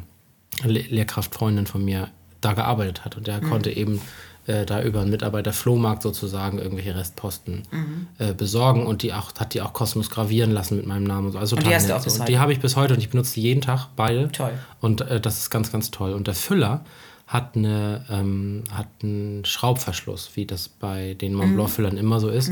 Le 0.63 0.80
Lehrkraftfreundin 0.82 1.68
von 1.68 1.84
mir 1.84 2.10
da 2.42 2.54
gearbeitet 2.54 3.06
hat. 3.06 3.18
Und 3.18 3.27
der 3.27 3.42
konnte 3.42 3.72
eben 3.72 4.01
äh, 4.48 4.65
da 4.65 4.82
über 4.82 5.01
einen 5.01 5.10
Mitarbeiter 5.10 5.54
Flohmarkt 5.54 6.04
sozusagen 6.04 6.60
irgendwelche 6.60 6.96
Restposten 6.96 7.63
äh, 8.20 8.34
besorgen 8.34 8.86
und 8.86 9.01
die 9.01 9.13
auch, 9.13 9.34
hat 9.36 9.54
die 9.54 9.62
auch 9.62 9.74
kostenlos 9.74 10.10
gravieren 10.10 10.51
lassen 10.51 10.77
mit 10.77 10.86
meinem 10.86 11.04
Namen. 11.04 11.27
und 11.27 11.34
So. 11.34 11.39
Also 11.39 11.56
Und 11.56 11.65
die 11.65 11.74
hast 11.74 11.89
du 11.89 11.96
auch 11.96 12.04
bis 12.04 12.20
heute? 12.20 12.32
Die 12.32 12.39
habe 12.39 12.54
ich 12.54 12.60
bis 12.60 12.75
heute 12.75 12.94
und 12.94 13.00
ich 13.00 13.10
benutze 13.10 13.34
die 13.36 13.42
jeden 13.42 13.62
Tag, 13.62 13.88
beide. 13.96 14.32
Toll. 14.32 14.54
Und 14.80 15.01
äh, 15.01 15.20
das 15.20 15.39
ist 15.39 15.50
ganz, 15.50 15.72
ganz 15.72 15.92
toll. 15.92 16.13
Und 16.13 16.27
der 16.27 16.36
Füller 16.36 16.86
hat, 17.27 17.56
eine, 17.56 18.06
ähm, 18.10 18.63
hat 18.72 18.88
einen 19.01 19.44
Schraubverschluss, 19.46 20.32
wie 20.36 20.46
das 20.46 20.70
bei 20.70 21.15
den 21.15 21.34
Mont 21.34 21.56
Blanc 21.56 21.70
Füllern 21.70 21.98
immer 21.98 22.20
so 22.20 22.30
ist. 22.30 22.51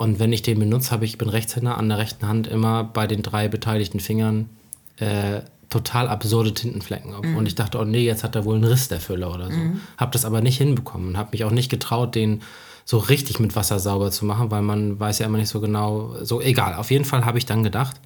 Und 0.00 0.18
wenn 0.18 0.32
ich 0.32 0.40
den 0.40 0.58
benutze, 0.58 0.92
habe 0.92 1.04
ich, 1.04 1.10
ich 1.10 1.18
bin 1.18 1.28
Rechtshänder, 1.28 1.76
an 1.76 1.90
der 1.90 1.98
rechten 1.98 2.26
Hand 2.26 2.46
immer 2.46 2.84
bei 2.84 3.06
den 3.06 3.20
drei 3.20 3.48
beteiligten 3.48 4.00
Fingern 4.00 4.48
äh, 4.96 5.42
total 5.68 6.08
absurde 6.08 6.54
Tintenflecken. 6.54 7.12
Mhm. 7.20 7.36
Und 7.36 7.44
ich 7.44 7.54
dachte, 7.54 7.78
oh 7.78 7.84
nee, 7.84 8.06
jetzt 8.06 8.24
hat 8.24 8.34
er 8.34 8.46
wohl 8.46 8.54
einen 8.54 8.64
Riss, 8.64 8.88
der 8.88 8.98
Füller 8.98 9.30
oder 9.30 9.50
so. 9.50 9.58
Habe 9.98 10.12
das 10.12 10.24
aber 10.24 10.40
nicht 10.40 10.56
hinbekommen 10.56 11.08
und 11.08 11.16
habe 11.18 11.32
mich 11.32 11.44
auch 11.44 11.50
nicht 11.50 11.70
getraut, 11.70 12.14
den 12.14 12.40
so 12.86 12.96
richtig 12.96 13.40
mit 13.40 13.54
Wasser 13.56 13.78
sauber 13.78 14.10
zu 14.10 14.24
machen, 14.24 14.50
weil 14.50 14.62
man 14.62 14.98
weiß 14.98 15.18
ja 15.18 15.26
immer 15.26 15.36
nicht 15.36 15.50
so 15.50 15.60
genau, 15.60 16.16
so 16.22 16.40
egal. 16.40 16.76
Auf 16.76 16.90
jeden 16.90 17.04
Fall 17.04 17.26
habe 17.26 17.36
ich 17.36 17.44
dann 17.44 17.62
gedacht, 17.62 18.00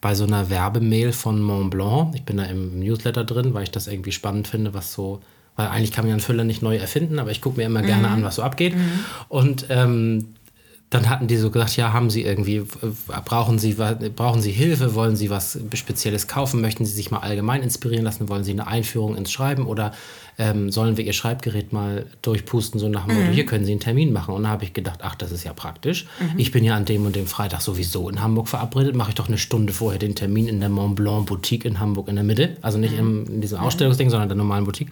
bei 0.00 0.14
so 0.14 0.22
einer 0.22 0.48
Werbemail 0.48 1.12
von 1.12 1.42
Mont 1.42 1.72
Blanc, 1.72 2.14
ich 2.14 2.22
bin 2.22 2.36
da 2.36 2.44
im 2.44 2.78
Newsletter 2.78 3.24
drin, 3.24 3.52
weil 3.52 3.64
ich 3.64 3.72
das 3.72 3.88
irgendwie 3.88 4.12
spannend 4.12 4.46
finde, 4.46 4.74
was 4.74 4.92
so, 4.92 5.18
weil 5.56 5.66
eigentlich 5.66 5.90
kann 5.90 6.04
man 6.04 6.10
ja 6.10 6.14
einen 6.14 6.22
Füller 6.22 6.44
nicht 6.44 6.62
neu 6.62 6.76
erfinden, 6.76 7.18
aber 7.18 7.32
ich 7.32 7.40
gucke 7.40 7.56
mir 7.56 7.66
immer 7.66 7.82
gerne 7.82 8.06
an, 8.06 8.22
was 8.22 8.36
so 8.36 8.44
abgeht. 8.44 8.76
Und 9.28 9.66
ähm, 9.70 10.36
dann 10.92 11.08
hatten 11.08 11.26
die 11.26 11.38
so 11.38 11.50
gesagt, 11.50 11.76
ja, 11.76 11.94
haben 11.94 12.10
Sie 12.10 12.22
irgendwie, 12.22 12.64
brauchen 13.24 13.58
Sie, 13.58 13.74
brauchen 14.14 14.42
Sie 14.42 14.50
Hilfe, 14.50 14.94
wollen 14.94 15.16
Sie 15.16 15.30
was 15.30 15.58
Spezielles 15.74 16.28
kaufen, 16.28 16.60
möchten 16.60 16.84
Sie 16.84 16.92
sich 16.92 17.10
mal 17.10 17.20
allgemein 17.20 17.62
inspirieren 17.62 18.04
lassen, 18.04 18.28
wollen 18.28 18.44
Sie 18.44 18.52
eine 18.52 18.66
Einführung 18.66 19.16
ins 19.16 19.32
Schreiben? 19.32 19.66
Oder 19.66 19.92
ähm, 20.38 20.70
sollen 20.70 20.98
wir 20.98 21.04
Ihr 21.04 21.14
Schreibgerät 21.14 21.72
mal 21.72 22.04
durchpusten, 22.20 22.78
so 22.78 22.90
nach 22.90 23.06
dem 23.06 23.16
Motto, 23.16 23.32
hier 23.32 23.46
können 23.46 23.64
Sie 23.64 23.70
einen 23.70 23.80
Termin 23.80 24.12
machen. 24.12 24.34
Und 24.34 24.42
da 24.42 24.50
habe 24.50 24.64
ich 24.64 24.74
gedacht, 24.74 25.00
ach, 25.02 25.14
das 25.14 25.32
ist 25.32 25.44
ja 25.44 25.54
praktisch. 25.54 26.06
Ich 26.36 26.52
bin 26.52 26.62
ja 26.62 26.76
an 26.76 26.84
dem 26.84 27.06
und 27.06 27.16
dem 27.16 27.26
Freitag 27.26 27.62
sowieso 27.62 28.10
in 28.10 28.20
Hamburg 28.20 28.48
verabredet, 28.48 28.94
mache 28.94 29.10
ich 29.10 29.14
doch 29.14 29.28
eine 29.28 29.38
Stunde 29.38 29.72
vorher 29.72 29.98
den 29.98 30.14
Termin 30.14 30.46
in 30.46 30.60
der 30.60 30.68
Mont 30.68 30.96
Blanc 30.96 31.26
Boutique 31.26 31.64
in 31.64 31.80
Hamburg 31.80 32.08
in 32.08 32.16
der 32.16 32.24
Mitte, 32.24 32.58
also 32.60 32.76
nicht 32.76 32.98
im, 32.98 33.24
in 33.26 33.40
diesem 33.40 33.60
Ausstellungsding, 33.60 34.10
sondern 34.10 34.28
der 34.28 34.36
normalen 34.36 34.64
Boutique. 34.64 34.90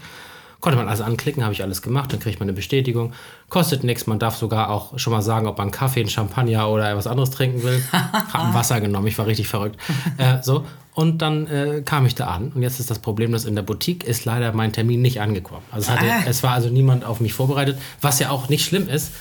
Konnte 0.60 0.76
man 0.76 0.88
also 0.88 1.04
anklicken, 1.04 1.42
habe 1.42 1.54
ich 1.54 1.62
alles 1.62 1.80
gemacht, 1.80 2.12
dann 2.12 2.20
kriegt 2.20 2.38
man 2.38 2.48
eine 2.48 2.54
Bestätigung. 2.54 3.12
Kostet 3.48 3.82
nichts, 3.82 4.06
man 4.06 4.18
darf 4.18 4.36
sogar 4.36 4.70
auch 4.70 4.98
schon 4.98 5.12
mal 5.12 5.22
sagen, 5.22 5.46
ob 5.46 5.56
man 5.58 5.70
Kaffee, 5.70 6.00
einen 6.00 6.10
Champagner 6.10 6.68
oder 6.68 6.96
was 6.96 7.06
anderes 7.06 7.30
trinken 7.30 7.62
will. 7.62 7.82
Hab 7.92 8.34
ein 8.44 8.54
Wasser 8.54 8.80
genommen, 8.80 9.06
ich 9.06 9.16
war 9.18 9.26
richtig 9.26 9.48
verrückt. 9.48 9.80
äh, 10.18 10.42
so. 10.42 10.66
Und 10.92 11.22
dann 11.22 11.46
äh, 11.46 11.82
kam 11.84 12.04
ich 12.04 12.14
da 12.14 12.26
an 12.26 12.52
und 12.54 12.62
jetzt 12.62 12.78
ist 12.80 12.90
das 12.90 12.98
Problem, 12.98 13.32
dass 13.32 13.44
in 13.44 13.54
der 13.54 13.62
Boutique 13.62 14.04
ist 14.04 14.24
leider 14.24 14.52
mein 14.52 14.72
Termin 14.72 15.00
nicht 15.00 15.20
angekommen. 15.20 15.62
Also 15.70 15.90
es, 15.90 15.98
hatte, 15.98 16.10
Ah. 16.12 16.22
es 16.26 16.42
war 16.42 16.52
also 16.52 16.68
niemand 16.68 17.04
auf 17.04 17.20
mich 17.20 17.32
vorbereitet, 17.32 17.78
was 18.00 18.18
ja 18.18 18.30
auch 18.30 18.48
nicht 18.48 18.64
schlimm 18.64 18.88
ist, 18.88 19.12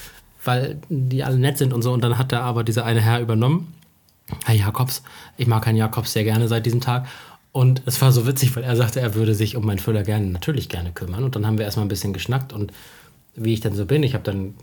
weil 0.44 0.82
die 0.90 1.24
alle 1.24 1.38
nett 1.38 1.58
sind 1.58 1.72
und 1.72 1.84
so. 1.84 1.94
Und 1.94 2.02
dann 2.02 2.18
hat 2.18 2.32
da 2.32 2.42
aber 2.42 2.64
dieser 2.64 2.86
eine 2.86 3.02
Herr 3.02 3.22
übernommen 3.22 3.74
Herr 4.46 4.56
Jakobs. 4.56 5.04
Ich 5.38 5.48
mag 5.48 5.66
Herrn 5.66 5.76
Jakobs 5.76 6.14
sehr 6.14 6.24
gerne 6.24 6.48
seit 6.48 6.66
diesem 6.66 6.82
Tag. 6.82 7.08
Und 7.52 7.82
es 7.86 8.02
war 8.02 8.12
so 8.12 8.28
witzig, 8.28 8.56
weil 8.56 8.64
er 8.64 8.76
sagte, 8.76 9.00
er 9.00 9.16
würde 9.16 9.34
sich 9.34 9.56
um 9.56 9.66
meinen 9.66 9.80
Füller 9.80 10.04
gerne, 10.04 10.28
natürlich 10.28 10.70
gerne 10.70 10.92
kümmern. 10.92 11.24
Und 11.24 11.36
dann 11.36 11.48
haben 11.48 11.58
wir 11.58 11.66
erstmal 11.66 11.86
ein 11.86 11.90
bisschen 11.90 12.14
geschnackt 12.14 12.54
und 12.54 12.72
wie 13.36 13.54
ich 13.54 13.62
dann 13.62 13.74
so 13.74 13.86
bin, 13.86 14.04
ich 14.04 14.14
habe 14.14 14.24
dann 14.24 14.56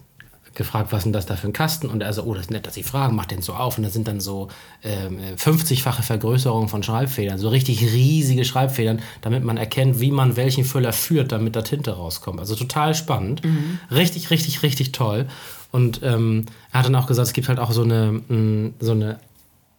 gefragt, 0.55 0.91
was 0.91 1.01
ist 1.01 1.05
denn 1.05 1.13
das 1.13 1.27
da 1.27 1.37
für 1.37 1.47
ein 1.47 1.53
Kasten? 1.53 1.89
Und 1.89 2.03
er 2.03 2.13
so, 2.13 2.23
oh, 2.25 2.35
das 2.35 2.45
ist 2.45 2.51
nett, 2.51 2.67
dass 2.67 2.75
Sie 2.75 2.83
fragen, 2.83 3.15
macht 3.15 3.31
den 3.31 3.43
so 3.43 3.53
auf. 3.53 3.77
Und 3.77 3.85
da 3.85 3.91
sind 3.91 4.09
dann 4.09 4.21
so 4.21 4.49
ähm, 4.83 5.19
50-fache 5.37 6.03
Vergrößerungen 6.03 6.69
von 6.69 6.83
Schreibfedern, 6.83 7.39
so 7.39 7.49
richtig 7.49 7.83
riesige 7.83 8.45
Schreibfedern, 8.45 9.01
damit 9.21 9.45
man 9.45 9.59
erkennt, 9.59 10.01
wie 10.01 10.11
man 10.11 10.37
welchen 10.37 10.65
Füller 10.65 10.93
führt, 10.93 11.33
damit 11.33 11.55
da 11.57 11.63
Tinte 11.63 11.93
rauskommt. 11.93 12.41
Also 12.41 12.55
total 12.57 12.95
spannend. 12.95 13.43
Richtig, 13.91 14.31
richtig, 14.31 14.63
richtig 14.63 14.93
toll. 14.93 15.27
Und 15.73 16.01
ähm, 16.03 16.47
er 16.73 16.81
hat 16.81 16.87
dann 16.87 16.97
auch 16.97 17.07
gesagt, 17.07 17.29
es 17.29 17.35
gibt 17.35 17.49
halt 17.49 17.59
auch 17.59 17.73
so 17.73 17.83
eine, 17.83 18.21
mh, 18.27 18.71
so 18.81 18.93
eine 18.93 19.19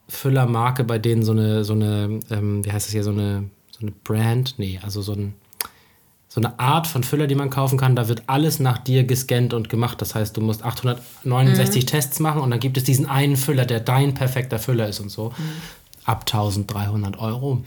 Füllermarke, 0.10 0.84
bei 0.84 1.00
denen 1.00 1.24
so 1.24 1.34
eine, 1.34 1.64
so 1.64 1.74
eine, 1.74 2.20
ähm, 2.30 2.64
wie 2.66 2.72
heißt 2.72 2.88
das 2.88 2.94
hier, 2.94 3.04
so 3.04 3.12
eine, 3.12 3.50
so 3.72 3.82
eine 3.82 3.92
Brand, 3.92 4.56
nee, 4.58 4.80
also 4.82 5.02
so 5.02 5.14
ein, 5.14 5.34
so 6.30 6.42
eine 6.42 6.60
Art 6.60 6.88
von 6.88 7.04
Füller, 7.04 7.28
die 7.28 7.36
man 7.36 7.50
kaufen 7.50 7.78
kann, 7.78 7.96
da 7.96 8.08
wird 8.08 8.24
alles 8.28 8.60
nach 8.60 8.78
dir 8.78 9.04
gescannt 9.04 9.54
und 9.54 9.70
gemacht. 9.70 10.02
Das 10.02 10.14
heißt, 10.14 10.38
du 10.38 10.42
musst 10.42 10.64
869 10.64 11.86
Tests 11.86 12.20
machen 12.20 12.42
und 12.42 12.52
dann 12.52 12.60
gibt 12.60 12.78
es 12.78 12.84
diesen 12.84 13.08
einen 13.08 13.38
Füller, 13.38 13.66
der 13.66 13.80
dein 13.80 14.14
perfekter 14.14 14.60
Füller 14.60 14.88
ist 14.88 15.00
und 15.00 15.10
so. 15.10 15.34
Ab 16.06 16.22
1300 16.22 17.20
Euro. 17.20 17.64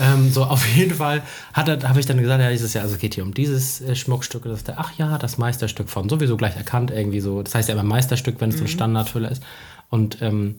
Ähm, 0.00 0.32
so, 0.32 0.44
auf 0.44 0.66
jeden 0.74 0.94
Fall 0.94 1.22
habe 1.52 2.00
ich 2.00 2.06
dann 2.06 2.18
gesagt, 2.18 2.42
ja, 2.42 2.50
dieses 2.50 2.72
Jahr, 2.72 2.82
also 2.82 2.94
es 2.96 3.00
geht 3.00 3.14
hier 3.14 3.22
um 3.22 3.34
dieses 3.34 3.80
äh, 3.80 3.94
Schmuckstück. 3.94 4.44
Und 4.44 4.50
das 4.50 4.60
ist 4.60 4.68
der, 4.68 4.80
ach 4.80 4.92
ja, 4.96 5.16
das 5.18 5.38
Meisterstück 5.38 5.88
von, 5.88 6.08
sowieso 6.08 6.36
gleich 6.36 6.56
erkannt, 6.56 6.90
irgendwie 6.90 7.20
so. 7.20 7.42
Das 7.42 7.54
heißt 7.54 7.68
ja 7.68 7.74
immer 7.74 7.84
Meisterstück, 7.84 8.40
wenn 8.40 8.50
es 8.50 8.56
so 8.56 8.64
ein 8.64 8.68
Standardfüller 8.68 9.30
ist. 9.30 9.42
Und 9.90 10.20
ähm, 10.22 10.56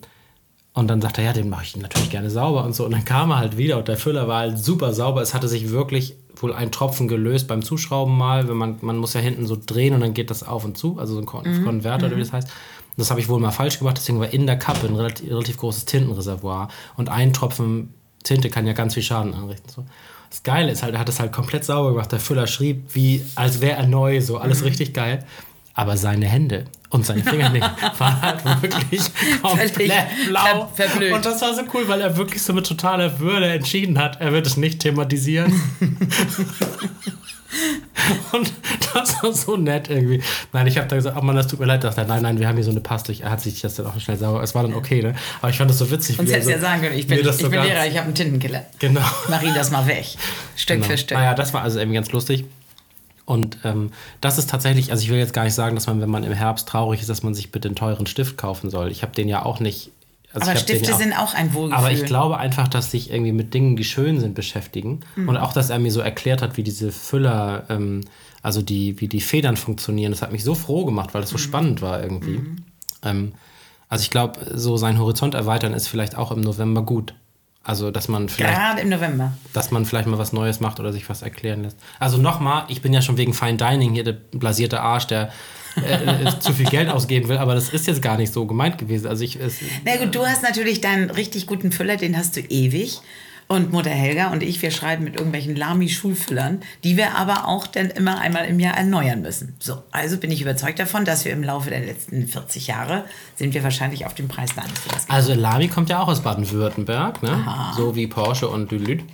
und 0.76 0.88
dann 0.88 1.00
sagt 1.00 1.16
er, 1.16 1.24
ja, 1.24 1.32
den 1.32 1.48
mache 1.48 1.64
ich 1.64 1.74
natürlich 1.74 2.10
gerne 2.10 2.28
sauber 2.28 2.62
und 2.62 2.74
so. 2.74 2.84
Und 2.84 2.90
dann 2.90 3.06
kam 3.06 3.30
er 3.30 3.38
halt 3.38 3.56
wieder 3.56 3.78
und 3.78 3.88
der 3.88 3.96
Füller 3.96 4.28
war 4.28 4.40
halt 4.40 4.58
super 4.58 4.92
sauber. 4.92 5.22
Es 5.22 5.32
hatte 5.32 5.48
sich 5.48 5.70
wirklich 5.70 6.16
wohl 6.36 6.52
ein 6.52 6.70
Tropfen 6.70 7.08
gelöst 7.08 7.48
beim 7.48 7.62
Zuschrauben 7.62 8.14
mal. 8.14 8.46
Wenn 8.46 8.58
man, 8.58 8.76
man 8.82 8.98
muss 8.98 9.14
ja 9.14 9.20
hinten 9.20 9.46
so 9.46 9.56
drehen 9.56 9.94
und 9.94 10.00
dann 10.00 10.12
geht 10.12 10.30
das 10.30 10.42
auf 10.42 10.66
und 10.66 10.76
zu. 10.76 10.98
Also 10.98 11.14
so 11.14 11.20
ein 11.20 11.24
Kon 11.24 11.64
Konverter 11.64 12.08
oder 12.08 12.16
wie 12.16 12.20
das 12.20 12.34
heißt. 12.34 12.48
Das 12.98 13.10
habe 13.10 13.20
ich 13.20 13.30
wohl 13.30 13.40
mal 13.40 13.52
falsch 13.52 13.78
gemacht. 13.78 13.96
Deswegen 13.96 14.20
war 14.20 14.28
in 14.28 14.46
der 14.46 14.58
Kappe 14.58 14.86
ein 14.86 14.94
relativ, 14.94 15.30
relativ 15.30 15.56
großes 15.56 15.86
Tintenreservoir. 15.86 16.68
Und 16.98 17.08
ein 17.08 17.32
Tropfen 17.32 17.94
Tinte 18.22 18.50
kann 18.50 18.66
ja 18.66 18.74
ganz 18.74 18.92
viel 18.92 19.02
Schaden 19.02 19.32
anrichten. 19.32 19.70
So. 19.70 19.86
Das 20.28 20.42
Geile 20.42 20.70
ist 20.70 20.82
halt, 20.82 20.92
er 20.92 21.00
hat 21.00 21.08
es 21.08 21.18
halt 21.18 21.32
komplett 21.32 21.64
sauber 21.64 21.92
gemacht. 21.92 22.12
Der 22.12 22.20
Füller 22.20 22.46
schrieb, 22.46 22.94
wie 22.94 23.24
als 23.34 23.62
wäre 23.62 23.78
er 23.78 23.86
neu. 23.86 24.20
So 24.20 24.36
alles 24.36 24.62
richtig 24.62 24.92
geil. 24.92 25.24
Aber 25.72 25.96
seine 25.96 26.26
Hände 26.26 26.66
und 26.90 27.04
seine 27.04 27.22
Fingernägel 27.22 27.68
waren 27.98 28.22
halt 28.22 28.62
wirklich 28.62 29.00
komplett 29.42 29.74
Völlig 29.74 29.92
blau. 30.28 30.70
ver- 30.74 30.88
verblüht. 30.88 31.12
Und 31.12 31.26
das 31.26 31.40
war 31.42 31.54
so 31.54 31.62
cool, 31.74 31.88
weil 31.88 32.00
er 32.00 32.16
wirklich 32.16 32.42
so 32.42 32.52
mit 32.52 32.66
totaler 32.66 33.18
Würde 33.18 33.48
entschieden 33.48 33.98
hat, 33.98 34.20
er 34.20 34.32
wird 34.32 34.46
es 34.46 34.56
nicht 34.56 34.80
thematisieren. 34.80 35.60
und 38.32 38.52
das 38.94 39.22
war 39.22 39.32
so 39.32 39.56
nett 39.56 39.88
irgendwie. 39.88 40.22
Nein, 40.52 40.66
ich 40.66 40.76
habe 40.78 40.88
da 40.88 40.96
gesagt, 40.96 41.16
oh 41.18 41.22
Mann, 41.22 41.36
das 41.36 41.46
tut 41.48 41.60
mir 41.60 41.66
leid. 41.66 41.84
Dachte, 41.84 42.04
nein, 42.06 42.22
nein, 42.22 42.38
wir 42.38 42.48
haben 42.48 42.56
hier 42.56 42.64
so 42.64 42.70
eine 42.70 42.80
Paste. 42.80 43.14
Er 43.20 43.30
hat 43.30 43.40
sich 43.40 43.60
das 43.60 43.74
dann 43.76 43.86
auch 43.86 43.98
schnell 44.00 44.16
sauber. 44.16 44.42
Es 44.42 44.54
war 44.54 44.62
dann 44.62 44.74
okay, 44.74 45.02
ne? 45.02 45.14
Aber 45.40 45.50
ich 45.50 45.56
fand 45.56 45.70
das 45.70 45.78
so 45.78 45.90
witzig. 45.90 46.18
Hättest 46.18 46.36
du 46.36 46.42
so, 46.42 46.50
ja 46.50 46.58
sagen 46.58 46.82
können, 46.82 46.98
ich 46.98 47.06
bin, 47.06 47.18
ich 47.18 47.26
so 47.32 47.48
bin 47.50 47.62
Lehrer, 47.62 47.86
ich 47.86 47.96
habe 47.96 48.06
einen 48.06 48.14
Tintenkiller. 48.14 48.66
Genau. 48.78 49.00
Mach 49.28 49.42
ihn 49.42 49.54
das 49.54 49.70
mal 49.70 49.86
weg. 49.86 50.06
Stück 50.56 50.76
Genau. 50.76 50.86
für 50.88 50.98
Stück. 50.98 51.16
Naja, 51.18 51.34
das 51.34 51.52
war 51.54 51.62
also 51.62 51.78
irgendwie 51.78 51.96
ganz 51.96 52.10
lustig. 52.12 52.44
Und 53.26 53.58
ähm, 53.64 53.90
das 54.20 54.38
ist 54.38 54.48
tatsächlich, 54.48 54.92
also 54.92 55.02
ich 55.02 55.10
will 55.10 55.18
jetzt 55.18 55.34
gar 55.34 55.44
nicht 55.44 55.54
sagen, 55.54 55.74
dass 55.74 55.88
man, 55.88 56.00
wenn 56.00 56.08
man 56.08 56.24
im 56.24 56.32
Herbst 56.32 56.68
traurig 56.68 57.00
ist, 57.00 57.10
dass 57.10 57.22
man 57.24 57.34
sich 57.34 57.50
bitte 57.50 57.68
einen 57.68 57.74
teuren 57.74 58.06
Stift 58.06 58.38
kaufen 58.38 58.70
soll. 58.70 58.90
Ich 58.90 59.02
habe 59.02 59.12
den 59.12 59.28
ja 59.28 59.44
auch 59.44 59.58
nicht. 59.60 59.90
Also 60.32 60.50
Aber 60.50 60.58
Stifte 60.58 60.88
ja 60.88 60.94
auch, 60.94 60.98
sind 61.00 61.12
auch 61.12 61.34
ein 61.34 61.52
Wohlgefühl. 61.52 61.76
Aber 61.78 61.90
ich 61.92 62.04
glaube 62.04 62.38
einfach, 62.38 62.68
dass 62.68 62.90
sich 62.92 63.10
irgendwie 63.10 63.32
mit 63.32 63.52
Dingen, 63.52 63.74
die 63.76 63.84
schön 63.84 64.20
sind, 64.20 64.34
beschäftigen. 64.34 65.00
Mhm. 65.16 65.28
Und 65.28 65.36
auch, 65.38 65.52
dass 65.52 65.70
er 65.70 65.78
mir 65.80 65.90
so 65.90 66.00
erklärt 66.00 66.40
hat, 66.40 66.56
wie 66.56 66.62
diese 66.62 66.92
Füller, 66.92 67.64
ähm, 67.68 68.02
also 68.42 68.62
die, 68.62 69.00
wie 69.00 69.08
die 69.08 69.20
Federn 69.20 69.56
funktionieren. 69.56 70.12
Das 70.12 70.22
hat 70.22 70.30
mich 70.30 70.44
so 70.44 70.54
froh 70.54 70.84
gemacht, 70.84 71.12
weil 71.12 71.20
das 71.20 71.30
Mhm. 71.32 71.36
so 71.36 71.38
spannend 71.38 71.82
war 71.82 72.00
irgendwie. 72.00 72.40
Ähm, 73.02 73.32
also 73.88 74.02
ich 74.02 74.10
glaube, 74.10 74.38
so 74.54 74.76
seinen 74.76 74.98
Horizont 75.00 75.34
erweitern 75.34 75.72
ist 75.72 75.88
vielleicht 75.88 76.16
auch 76.16 76.30
im 76.30 76.42
November 76.42 76.82
gut. 76.82 77.14
Also, 77.66 77.90
dass 77.90 78.06
man 78.06 78.28
vielleicht 78.28 78.54
Gerade 78.54 78.80
im 78.80 78.90
November. 78.90 79.32
dass 79.52 79.72
man 79.72 79.84
vielleicht 79.86 80.06
mal 80.06 80.18
was 80.18 80.32
Neues 80.32 80.60
macht 80.60 80.78
oder 80.78 80.92
sich 80.92 81.08
was 81.08 81.22
erklären 81.22 81.64
lässt. 81.64 81.76
Also 81.98 82.16
nochmal, 82.16 82.64
ich 82.68 82.80
bin 82.80 82.92
ja 82.92 83.02
schon 83.02 83.16
wegen 83.16 83.34
Fine 83.34 83.56
Dining 83.56 83.92
hier 83.92 84.04
der 84.04 84.12
blasierte 84.12 84.80
Arsch, 84.80 85.08
der 85.08 85.32
äh, 85.76 86.28
äh, 86.28 86.38
zu 86.38 86.52
viel 86.52 86.66
Geld 86.66 86.88
ausgeben 86.88 87.28
will, 87.28 87.38
aber 87.38 87.56
das 87.56 87.68
ist 87.70 87.88
jetzt 87.88 88.00
gar 88.02 88.18
nicht 88.18 88.32
so 88.32 88.46
gemeint 88.46 88.78
gewesen. 88.78 89.08
Also 89.08 89.24
ich, 89.24 89.40
es, 89.40 89.56
Na 89.84 89.96
gut, 89.96 90.14
du 90.14 90.24
hast 90.24 90.44
natürlich 90.44 90.80
deinen 90.80 91.10
richtig 91.10 91.48
guten 91.48 91.72
Füller, 91.72 91.96
den 91.96 92.16
hast 92.16 92.36
du 92.36 92.40
ewig. 92.40 93.00
Und 93.48 93.72
Mutter 93.72 93.90
Helga 93.90 94.32
und 94.32 94.42
ich, 94.42 94.60
wir 94.60 94.72
schreiben 94.72 95.04
mit 95.04 95.14
irgendwelchen 95.14 95.54
Lami-Schulfüllern, 95.54 96.62
die 96.82 96.96
wir 96.96 97.14
aber 97.16 97.46
auch 97.46 97.68
dann 97.68 97.90
immer 97.90 98.18
einmal 98.18 98.46
im 98.46 98.58
Jahr 98.58 98.76
erneuern 98.76 99.22
müssen. 99.22 99.54
So, 99.60 99.82
also 99.92 100.16
bin 100.16 100.32
ich 100.32 100.42
überzeugt 100.42 100.80
davon, 100.80 101.04
dass 101.04 101.24
wir 101.24 101.32
im 101.32 101.44
Laufe 101.44 101.70
der 101.70 101.80
letzten 101.80 102.26
40 102.26 102.66
Jahre 102.66 103.04
sind 103.36 103.54
wir 103.54 103.62
wahrscheinlich 103.62 104.04
auf 104.04 104.14
dem 104.14 104.26
Preis 104.26 104.50
Füllers. 104.52 105.08
also 105.08 105.34
Lamy 105.34 105.68
kommt 105.68 105.90
ja 105.90 106.00
auch 106.00 106.08
aus 106.08 106.22
Baden-Württemberg, 106.22 107.22
ne? 107.22 107.44
so 107.76 107.94
wie 107.94 108.06
Porsche 108.06 108.48
und 108.48 108.70
Dülüt. 108.70 109.04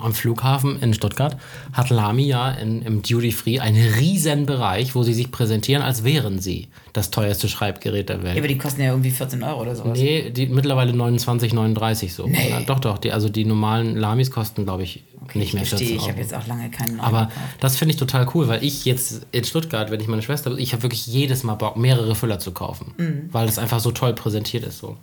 Am 0.00 0.12
Flughafen 0.14 0.80
in 0.82 0.94
Stuttgart 0.94 1.36
hat 1.72 1.90
Lamy 1.90 2.26
ja 2.26 2.50
in, 2.50 2.82
im 2.82 3.02
Duty 3.02 3.30
Free 3.30 3.60
einen 3.60 3.94
riesen 3.94 4.44
Bereich, 4.44 4.94
wo 4.94 5.02
sie 5.04 5.14
sich 5.14 5.30
präsentieren, 5.30 5.82
als 5.82 6.02
wären 6.02 6.40
sie 6.40 6.68
das 6.92 7.10
teuerste 7.12 7.48
Schreibgerät 7.48 8.08
der 8.08 8.22
Welt. 8.24 8.34
Ja, 8.34 8.40
aber 8.40 8.48
die 8.48 8.58
kosten 8.58 8.80
ja 8.82 8.90
irgendwie 8.90 9.10
14 9.12 9.42
Euro 9.44 9.62
oder 9.62 9.76
sowas. 9.76 9.96
Nee, 9.98 10.30
die 10.30 10.46
mittlerweile 10.46 10.92
29, 10.92 11.52
39 11.52 12.12
so. 12.14 12.26
Nee. 12.26 12.50
Ja, 12.50 12.60
doch, 12.62 12.80
doch. 12.80 12.98
Die, 12.98 13.12
also 13.12 13.28
die 13.28 13.44
normalen 13.44 13.96
Lamis 13.96 14.30
kosten, 14.30 14.64
glaube 14.64 14.82
ich, 14.82 15.02
Okay, 15.22 15.38
nicht 15.38 15.54
mehr 15.54 15.62
ich 15.62 15.70
14 15.70 15.86
verstehe, 15.88 15.96
Euro. 15.98 16.04
ich 16.06 16.12
habe 16.12 16.20
jetzt 16.20 16.34
auch 16.34 16.46
lange 16.46 16.70
keinen 16.70 17.00
Aber 17.00 17.20
gekauft. 17.26 17.36
das 17.60 17.76
finde 17.76 17.92
ich 17.94 17.98
total 17.98 18.28
cool, 18.34 18.48
weil 18.48 18.62
ich 18.62 18.84
jetzt 18.84 19.26
in 19.32 19.44
Stuttgart, 19.44 19.90
wenn 19.90 20.00
ich 20.00 20.08
meine 20.08 20.22
Schwester, 20.22 20.56
ich 20.58 20.72
habe 20.72 20.82
wirklich 20.84 21.06
jedes 21.06 21.42
Mal 21.42 21.54
Bock, 21.54 21.76
mehrere 21.76 22.14
Füller 22.14 22.38
zu 22.38 22.52
kaufen, 22.52 22.92
Mhm. 22.98 23.28
weil 23.32 23.46
das 23.46 23.58
einfach 23.58 23.80
so 23.80 23.90
toll 23.92 24.12
präsentiert 24.14 24.64
ist. 24.64 24.78
So. 24.78 24.96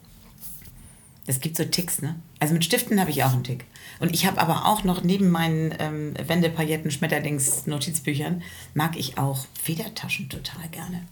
Es 1.26 1.40
gibt 1.40 1.56
so 1.56 1.64
Ticks, 1.64 2.02
ne? 2.02 2.16
Also 2.40 2.54
mit 2.54 2.66
Stiften 2.66 3.00
habe 3.00 3.10
ich 3.10 3.24
auch 3.24 3.32
einen 3.34 3.44
Tick. 3.46 3.66
Und 4.00 4.14
ich 4.14 4.26
habe 4.26 4.42
aber 4.42 4.66
auch 4.66 4.84
noch 4.84 5.04
neben 5.04 5.30
meinen 5.30 5.74
ähm, 5.80 6.14
Wendepailletten, 6.28 6.92
Schmetterlings, 6.92 7.66
Notizbüchern, 7.66 8.44
mag 8.74 8.98
ich 8.98 9.18
auch 9.18 9.46
Federtaschen 9.62 10.28
total 10.28 10.68
gerne. 10.72 11.04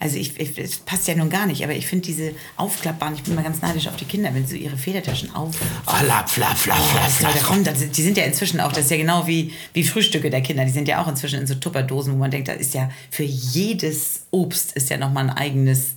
Also 0.00 0.16
ich, 0.16 0.40
ich, 0.40 0.58
es 0.58 0.78
passt 0.78 1.06
ja 1.08 1.14
nun 1.14 1.28
gar 1.28 1.44
nicht, 1.46 1.62
aber 1.62 1.74
ich 1.74 1.86
finde 1.86 2.06
diese 2.06 2.34
aufklappbaren, 2.56 3.14
ich 3.14 3.22
bin 3.22 3.34
mal 3.34 3.44
ganz 3.44 3.60
neidisch 3.60 3.86
auf 3.86 3.96
die 3.96 4.06
Kinder, 4.06 4.34
wenn 4.34 4.46
sie 4.46 4.56
so 4.56 4.62
ihre 4.62 4.78
Federtaschen 4.78 5.34
auf... 5.34 5.54
Flap, 5.54 6.28
flap, 6.28 6.56
flap, 6.56 6.78
Oh, 6.80 6.82
flap, 6.82 7.32
flap. 7.34 7.64
das, 7.64 7.90
die 7.90 8.02
sind 8.02 8.16
ja 8.16 8.24
inzwischen 8.24 8.60
auch, 8.60 8.72
das 8.72 8.86
ist 8.86 8.90
ja 8.90 8.96
genau 8.96 9.26
wie, 9.26 9.52
wie 9.74 9.84
Frühstücke 9.84 10.30
der 10.30 10.40
Kinder, 10.40 10.64
die 10.64 10.70
sind 10.70 10.88
ja 10.88 11.02
auch 11.02 11.06
inzwischen 11.06 11.40
in 11.40 11.46
so 11.46 11.54
Tupperdosen, 11.54 12.14
wo 12.14 12.16
man 12.16 12.30
denkt, 12.30 12.48
da 12.48 12.54
ist 12.54 12.72
ja 12.72 12.90
für 13.10 13.24
jedes 13.24 14.22
Obst 14.30 14.72
ist 14.72 14.88
ja 14.88 14.96
nochmal 14.96 15.28
ein 15.28 15.36
eigenes 15.36 15.92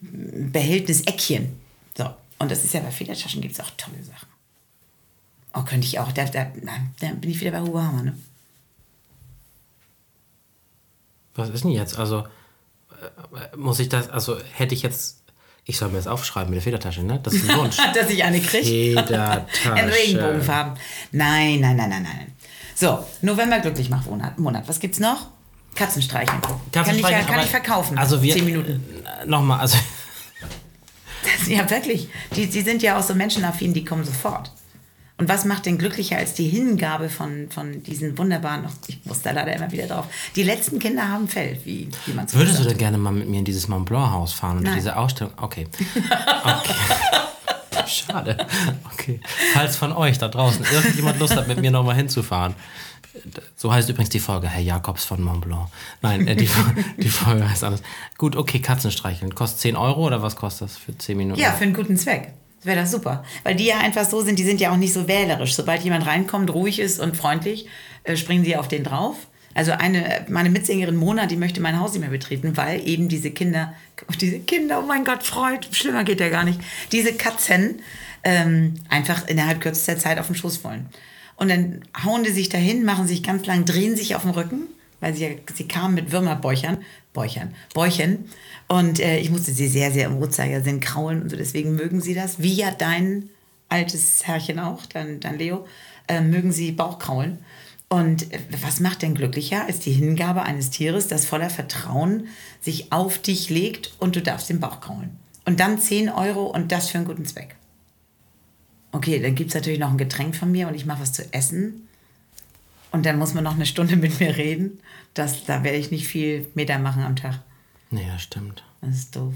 Behältnis-Eckchen. 0.00 1.52
So. 1.96 2.10
Und 2.38 2.50
das 2.50 2.64
ist 2.64 2.74
ja 2.74 2.80
bei 2.80 2.90
Federtaschen 2.90 3.40
gibt 3.40 3.54
es 3.54 3.60
auch 3.60 3.70
tolle 3.76 4.02
Sachen. 4.02 4.28
Oh, 5.54 5.62
könnte 5.62 5.86
ich 5.86 5.98
auch. 5.98 6.12
Da, 6.12 6.24
da, 6.24 6.46
nein, 6.62 6.94
da 7.00 7.08
bin 7.08 7.30
ich 7.30 7.40
wieder 7.40 7.50
bei 7.50 7.58
Hammer, 7.58 8.02
ne? 8.02 8.16
Was 11.34 11.48
ist 11.50 11.64
denn 11.64 11.70
jetzt? 11.70 11.98
Also, 11.98 12.26
äh, 12.90 13.56
muss 13.56 13.78
ich 13.80 13.88
das, 13.88 14.08
also 14.10 14.38
hätte 14.52 14.74
ich 14.74 14.82
jetzt, 14.82 15.22
ich 15.64 15.78
soll 15.78 15.88
mir 15.88 15.96
das 15.96 16.06
aufschreiben 16.06 16.50
mit 16.50 16.56
der 16.56 16.62
Federtasche, 16.62 17.02
ne? 17.02 17.20
Das 17.22 17.32
ist 17.34 17.48
ein 17.48 17.56
Wunsch. 17.58 17.76
Dass 17.94 18.10
ich 18.10 18.22
eine 18.24 18.40
kriege. 18.40 19.00
Federtasche. 19.00 19.46
In 19.68 19.88
Regenbogenfarben. 19.88 20.74
Nein, 21.12 21.60
nein, 21.60 21.76
nein, 21.76 21.90
nein, 21.90 22.02
nein. 22.02 22.32
So, 22.74 23.04
November 23.22 23.58
glücklich 23.60 23.90
macht 23.90 24.08
Monat. 24.08 24.38
Monat. 24.38 24.68
Was 24.68 24.78
gibt's 24.78 25.00
noch? 25.00 25.28
Katzenstreicheln. 25.74 26.40
kann 26.72 26.96
ich, 26.96 27.02
kann 27.02 27.40
ich 27.40 27.50
verkaufen. 27.50 27.96
Also 27.98 28.20
wir, 28.22 28.34
Zehn 28.34 28.44
Minuten. 28.44 28.84
äh, 29.22 29.26
Nochmal, 29.26 29.60
also 29.60 29.78
Ja, 31.48 31.68
wirklich. 31.70 32.08
Die, 32.36 32.46
die 32.46 32.62
sind 32.62 32.82
ja 32.82 32.98
auch 32.98 33.02
so 33.02 33.14
menschenaffin, 33.14 33.72
die 33.72 33.84
kommen 33.84 34.04
sofort. 34.04 34.50
Und 35.18 35.28
was 35.28 35.44
macht 35.44 35.66
denn 35.66 35.78
glücklicher 35.78 36.16
als 36.16 36.34
die 36.34 36.48
Hingabe 36.48 37.08
von, 37.08 37.48
von 37.50 37.82
diesen 37.82 38.16
wunderbaren, 38.16 38.66
ich 38.86 39.04
muss 39.04 39.20
da 39.22 39.32
leider 39.32 39.52
immer 39.52 39.72
wieder 39.72 39.88
drauf, 39.88 40.06
die 40.36 40.44
letzten 40.44 40.78
Kinder 40.78 41.08
haben 41.08 41.26
Fell, 41.26 41.58
wie, 41.64 41.88
wie 42.06 42.12
man 42.12 42.28
so 42.28 42.38
würdest 42.38 42.58
du 42.58 42.62
sagt. 42.62 42.72
denn 42.72 42.78
gerne 42.78 42.98
mal 42.98 43.12
mit 43.12 43.28
mir 43.28 43.40
in 43.40 43.44
dieses 43.44 43.66
Mont 43.66 43.86
Blanc 43.86 44.12
Haus 44.12 44.32
fahren 44.32 44.58
und 44.58 44.74
diese 44.76 44.96
Ausstellung? 44.96 45.32
Okay. 45.36 45.66
okay. 46.44 46.74
Schade. 47.86 48.36
Okay. 48.92 49.20
Falls 49.54 49.76
von 49.76 49.92
euch 49.92 50.18
da 50.18 50.28
draußen 50.28 50.64
irgendjemand 50.72 51.18
Lust 51.18 51.34
hat, 51.34 51.48
mit 51.48 51.60
mir 51.60 51.70
nochmal 51.70 51.96
hinzufahren. 51.96 52.54
So 53.56 53.72
heißt 53.72 53.88
übrigens 53.88 54.10
die 54.10 54.20
Folge, 54.20 54.48
Herr 54.48 54.62
Jakobs 54.62 55.04
von 55.04 55.22
Mont 55.22 55.42
Blanc. 55.42 55.68
Nein, 56.02 56.26
äh, 56.26 56.36
die, 56.36 56.48
die 56.98 57.08
Folge 57.08 57.48
heißt 57.48 57.64
anders. 57.64 57.82
Gut, 58.16 58.36
okay, 58.36 58.60
Katzenstreicheln. 58.60 59.34
Kostet 59.34 59.60
10 59.60 59.76
Euro 59.76 60.06
oder 60.06 60.22
was 60.22 60.36
kostet 60.36 60.68
das 60.68 60.76
für 60.76 60.96
10 60.96 61.16
Minuten? 61.16 61.40
Ja, 61.40 61.52
für 61.52 61.64
einen 61.64 61.74
guten 61.74 61.96
Zweck. 61.96 62.32
Wäre 62.64 62.80
das 62.80 62.90
super. 62.90 63.24
Weil 63.44 63.54
die 63.54 63.66
ja 63.66 63.78
einfach 63.78 64.04
so 64.04 64.20
sind, 64.20 64.38
die 64.38 64.44
sind 64.44 64.60
ja 64.60 64.72
auch 64.72 64.76
nicht 64.76 64.92
so 64.92 65.06
wählerisch. 65.06 65.54
Sobald 65.54 65.82
jemand 65.82 66.06
reinkommt, 66.06 66.50
ruhig 66.50 66.80
ist 66.80 67.00
und 67.00 67.16
freundlich, 67.16 67.66
äh, 68.04 68.16
springen 68.16 68.44
sie 68.44 68.56
auf 68.56 68.68
den 68.68 68.84
drauf. 68.84 69.16
Also 69.54 69.72
eine, 69.72 70.26
meine 70.28 70.50
Mitsängerin 70.50 70.96
Mona, 70.96 71.26
die 71.26 71.36
möchte 71.36 71.60
mein 71.60 71.80
Haus 71.80 71.92
nicht 71.92 72.00
mehr 72.00 72.10
betreten, 72.10 72.56
weil 72.56 72.86
eben 72.86 73.08
diese 73.08 73.30
Kinder, 73.30 73.72
diese 74.20 74.38
Kinder, 74.40 74.80
oh 74.82 74.86
mein 74.86 75.04
Gott, 75.04 75.22
Freud, 75.24 75.66
schlimmer 75.72 76.04
geht 76.04 76.20
ja 76.20 76.28
gar 76.28 76.44
nicht, 76.44 76.60
diese 76.92 77.14
Katzen 77.14 77.80
ähm, 78.22 78.74
einfach 78.88 79.26
innerhalb 79.26 79.60
kürzester 79.60 79.98
Zeit 79.98 80.18
auf 80.18 80.26
den 80.26 80.36
Schoß 80.36 80.62
wollen. 80.62 80.86
Und 81.38 81.48
dann 81.48 81.82
hauen 82.04 82.24
die 82.24 82.32
sich 82.32 82.48
dahin, 82.48 82.84
machen 82.84 83.06
sich 83.06 83.22
ganz 83.22 83.46
lang, 83.46 83.64
drehen 83.64 83.96
sich 83.96 84.16
auf 84.16 84.22
den 84.22 84.32
Rücken, 84.32 84.62
weil 85.00 85.14
sie, 85.14 85.38
sie 85.54 85.68
kamen 85.68 85.94
mit 85.94 86.10
Würmerbäuchern, 86.10 86.78
Bäuchern, 87.12 87.54
Bäuchen. 87.72 88.28
Und 88.66 88.98
äh, 88.98 89.18
ich 89.18 89.30
musste 89.30 89.52
sie 89.52 89.68
sehr, 89.68 89.92
sehr 89.92 90.06
im 90.06 90.18
Uhrzeigersinn 90.18 90.80
kraulen 90.80 91.22
und 91.22 91.30
so, 91.30 91.36
deswegen 91.36 91.76
mögen 91.76 92.00
sie 92.00 92.14
das, 92.14 92.42
wie 92.42 92.54
ja 92.54 92.72
dein 92.72 93.30
altes 93.68 94.26
Herrchen 94.26 94.58
auch, 94.58 94.84
dein, 94.86 95.20
dein 95.20 95.38
Leo, 95.38 95.64
äh, 96.08 96.20
mögen 96.20 96.50
sie 96.50 96.72
Bauchkraulen. 96.72 97.38
Und 97.88 98.32
äh, 98.32 98.40
was 98.60 98.80
macht 98.80 99.02
denn 99.02 99.14
glücklicher 99.14 99.64
als 99.64 99.78
die 99.78 99.92
Hingabe 99.92 100.42
eines 100.42 100.70
Tieres, 100.70 101.06
das 101.06 101.24
voller 101.24 101.50
Vertrauen 101.50 102.26
sich 102.60 102.90
auf 102.90 103.18
dich 103.18 103.48
legt 103.48 103.94
und 104.00 104.16
du 104.16 104.22
darfst 104.22 104.50
den 104.50 104.58
Bauch 104.58 104.80
kraulen? 104.80 105.16
Und 105.44 105.60
dann 105.60 105.78
10 105.78 106.08
Euro 106.10 106.46
und 106.46 106.72
das 106.72 106.90
für 106.90 106.98
einen 106.98 107.06
guten 107.06 107.24
Zweck. 107.24 107.57
Okay, 108.98 109.22
dann 109.22 109.36
gibt 109.36 109.50
es 109.50 109.54
natürlich 109.54 109.78
noch 109.78 109.92
ein 109.92 109.96
Getränk 109.96 110.34
von 110.34 110.50
mir 110.50 110.66
und 110.66 110.74
ich 110.74 110.84
mache 110.84 111.02
was 111.02 111.12
zu 111.12 111.32
essen. 111.32 111.86
Und 112.90 113.06
dann 113.06 113.16
muss 113.16 113.32
man 113.32 113.44
noch 113.44 113.54
eine 113.54 113.64
Stunde 113.64 113.94
mit 113.94 114.18
mir 114.18 114.36
reden. 114.36 114.80
Das, 115.14 115.44
da 115.44 115.62
werde 115.62 115.78
ich 115.78 115.92
nicht 115.92 116.08
viel 116.08 116.48
Meter 116.54 116.80
machen 116.80 117.04
am 117.04 117.14
Tag. 117.14 117.38
Nee, 117.92 118.08
das 118.12 118.22
stimmt. 118.22 118.64
Das 118.80 118.96
ist 118.96 119.14
doof. 119.14 119.34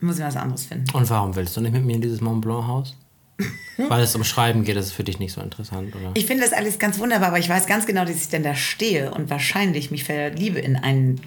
Muss 0.00 0.18
ich 0.18 0.24
was 0.24 0.34
anderes 0.34 0.66
finden. 0.66 0.90
Und 0.92 1.08
warum 1.10 1.36
willst 1.36 1.56
du 1.56 1.60
nicht 1.60 1.70
mit 1.74 1.84
mir 1.84 1.94
in 1.94 2.00
dieses 2.00 2.20
Mont 2.20 2.40
Blanc 2.40 2.66
Haus? 2.66 2.96
Weil 3.76 4.02
es 4.02 4.16
um 4.16 4.24
Schreiben 4.24 4.64
geht, 4.64 4.76
das 4.76 4.86
ist 4.86 4.92
für 4.94 5.04
dich 5.04 5.20
nicht 5.20 5.32
so 5.32 5.40
interessant, 5.40 5.94
oder? 5.94 6.10
Ich 6.14 6.26
finde 6.26 6.42
das 6.42 6.52
alles 6.52 6.80
ganz 6.80 6.98
wunderbar, 6.98 7.28
aber 7.28 7.38
ich 7.38 7.48
weiß 7.48 7.68
ganz 7.68 7.86
genau, 7.86 8.04
dass 8.04 8.16
ich 8.16 8.28
dann 8.28 8.42
da 8.42 8.56
stehe 8.56 9.12
und 9.12 9.30
wahrscheinlich 9.30 9.92
mich 9.92 10.02
verliebe 10.02 10.58
in 10.58 10.74
ein, 10.74 11.20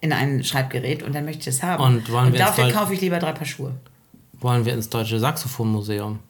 in 0.00 0.12
ein 0.12 0.44
Schreibgerät 0.44 1.02
und 1.02 1.16
dann 1.16 1.24
möchte 1.24 1.40
ich 1.40 1.48
es 1.48 1.64
haben. 1.64 1.82
Und 1.82 2.12
wollen 2.12 2.32
wir 2.32 2.38
jetzt 2.38 2.56
dafür 2.56 2.70
kaufe 2.70 2.94
ich 2.94 3.00
lieber 3.00 3.18
drei 3.18 3.32
Paar 3.32 3.44
Schuhe. 3.44 3.74
Wollen 4.34 4.64
wir 4.64 4.72
ins 4.72 4.88
Deutsche 4.88 5.18
Saxophonmuseum? 5.18 6.20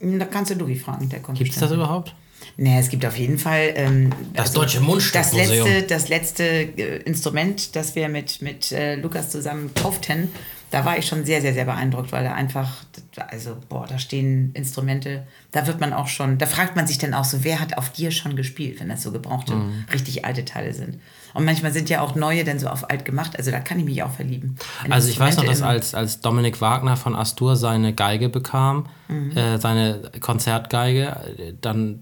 Da 0.00 0.24
kannst 0.26 0.50
du 0.50 0.54
Lugi 0.54 0.76
fragen, 0.76 1.08
der 1.08 1.20
kommt 1.20 1.38
Gibt 1.38 1.52
es 1.52 1.58
das 1.58 1.72
überhaupt? 1.72 2.14
Nee, 2.58 2.78
es 2.78 2.88
gibt 2.88 3.04
auf 3.04 3.18
jeden 3.18 3.38
Fall 3.38 3.72
ähm, 3.74 4.10
Das 4.34 4.52
Deutsche 4.52 4.80
Mundstückmuseum. 4.80 5.66
Das 5.66 5.68
letzte, 5.68 5.82
das 5.82 6.08
letzte 6.08 6.44
äh, 6.44 7.02
Instrument, 7.02 7.76
das 7.76 7.94
wir 7.94 8.08
mit, 8.08 8.40
mit 8.40 8.72
äh, 8.72 8.96
Lukas 8.96 9.30
zusammen 9.30 9.70
kauften, 9.74 10.30
da 10.70 10.84
war 10.84 10.98
ich 10.98 11.06
schon 11.06 11.24
sehr, 11.24 11.40
sehr, 11.40 11.54
sehr 11.54 11.64
beeindruckt, 11.64 12.10
weil 12.12 12.24
da 12.24 12.32
einfach, 12.34 12.84
also, 13.30 13.56
boah, 13.68 13.86
da 13.86 13.98
stehen 13.98 14.50
Instrumente, 14.54 15.24
da 15.52 15.66
wird 15.66 15.80
man 15.80 15.92
auch 15.92 16.08
schon, 16.08 16.38
da 16.38 16.46
fragt 16.46 16.74
man 16.76 16.86
sich 16.86 16.98
dann 16.98 17.14
auch 17.14 17.24
so, 17.24 17.44
wer 17.44 17.60
hat 17.60 17.78
auf 17.78 17.90
dir 17.90 18.10
schon 18.10 18.34
gespielt, 18.36 18.80
wenn 18.80 18.88
das 18.88 19.02
so 19.02 19.12
gebrauchte, 19.12 19.54
Mhm. 19.54 19.84
richtig 19.92 20.24
alte 20.24 20.44
Teile 20.44 20.74
sind. 20.74 20.98
Und 21.34 21.44
manchmal 21.44 21.72
sind 21.72 21.88
ja 21.90 22.00
auch 22.00 22.14
neue 22.14 22.44
dann 22.44 22.58
so 22.58 22.66
auf 22.68 22.90
alt 22.90 23.04
gemacht, 23.04 23.36
also 23.38 23.50
da 23.50 23.60
kann 23.60 23.78
ich 23.78 23.84
mich 23.84 24.02
auch 24.02 24.10
verlieben. 24.10 24.56
Also 24.88 25.08
ich 25.08 25.20
weiß 25.20 25.36
noch, 25.36 25.44
dass 25.44 25.62
als, 25.62 25.94
als 25.94 26.20
Dominik 26.20 26.60
Wagner 26.60 26.96
von 26.96 27.14
Astur 27.14 27.56
seine 27.56 27.92
Geige 27.94 28.28
bekam, 28.28 28.86
Mhm. 29.08 29.36
äh, 29.36 29.58
seine 29.58 30.10
Konzertgeige, 30.20 31.16
dann 31.60 32.00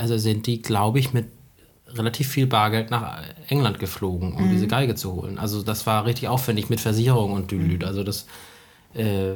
also 0.00 0.16
sind 0.18 0.46
die, 0.46 0.62
glaube 0.62 0.98
ich, 1.00 1.12
mit 1.12 1.26
relativ 1.96 2.28
viel 2.28 2.46
Bargeld 2.46 2.90
nach 2.90 3.22
England 3.48 3.78
geflogen, 3.78 4.34
um 4.34 4.46
Mhm. 4.46 4.50
diese 4.52 4.66
Geige 4.66 4.94
zu 4.94 5.12
holen. 5.12 5.38
Also 5.38 5.62
das 5.62 5.86
war 5.86 6.04
richtig 6.04 6.28
aufwendig 6.28 6.70
mit 6.70 6.80
Versicherung 6.80 7.32
und 7.32 7.50
Dülüt. 7.50 7.82
Mhm. 7.82 7.88
Also 7.88 8.02
das 8.04 8.26
äh, 8.94 9.32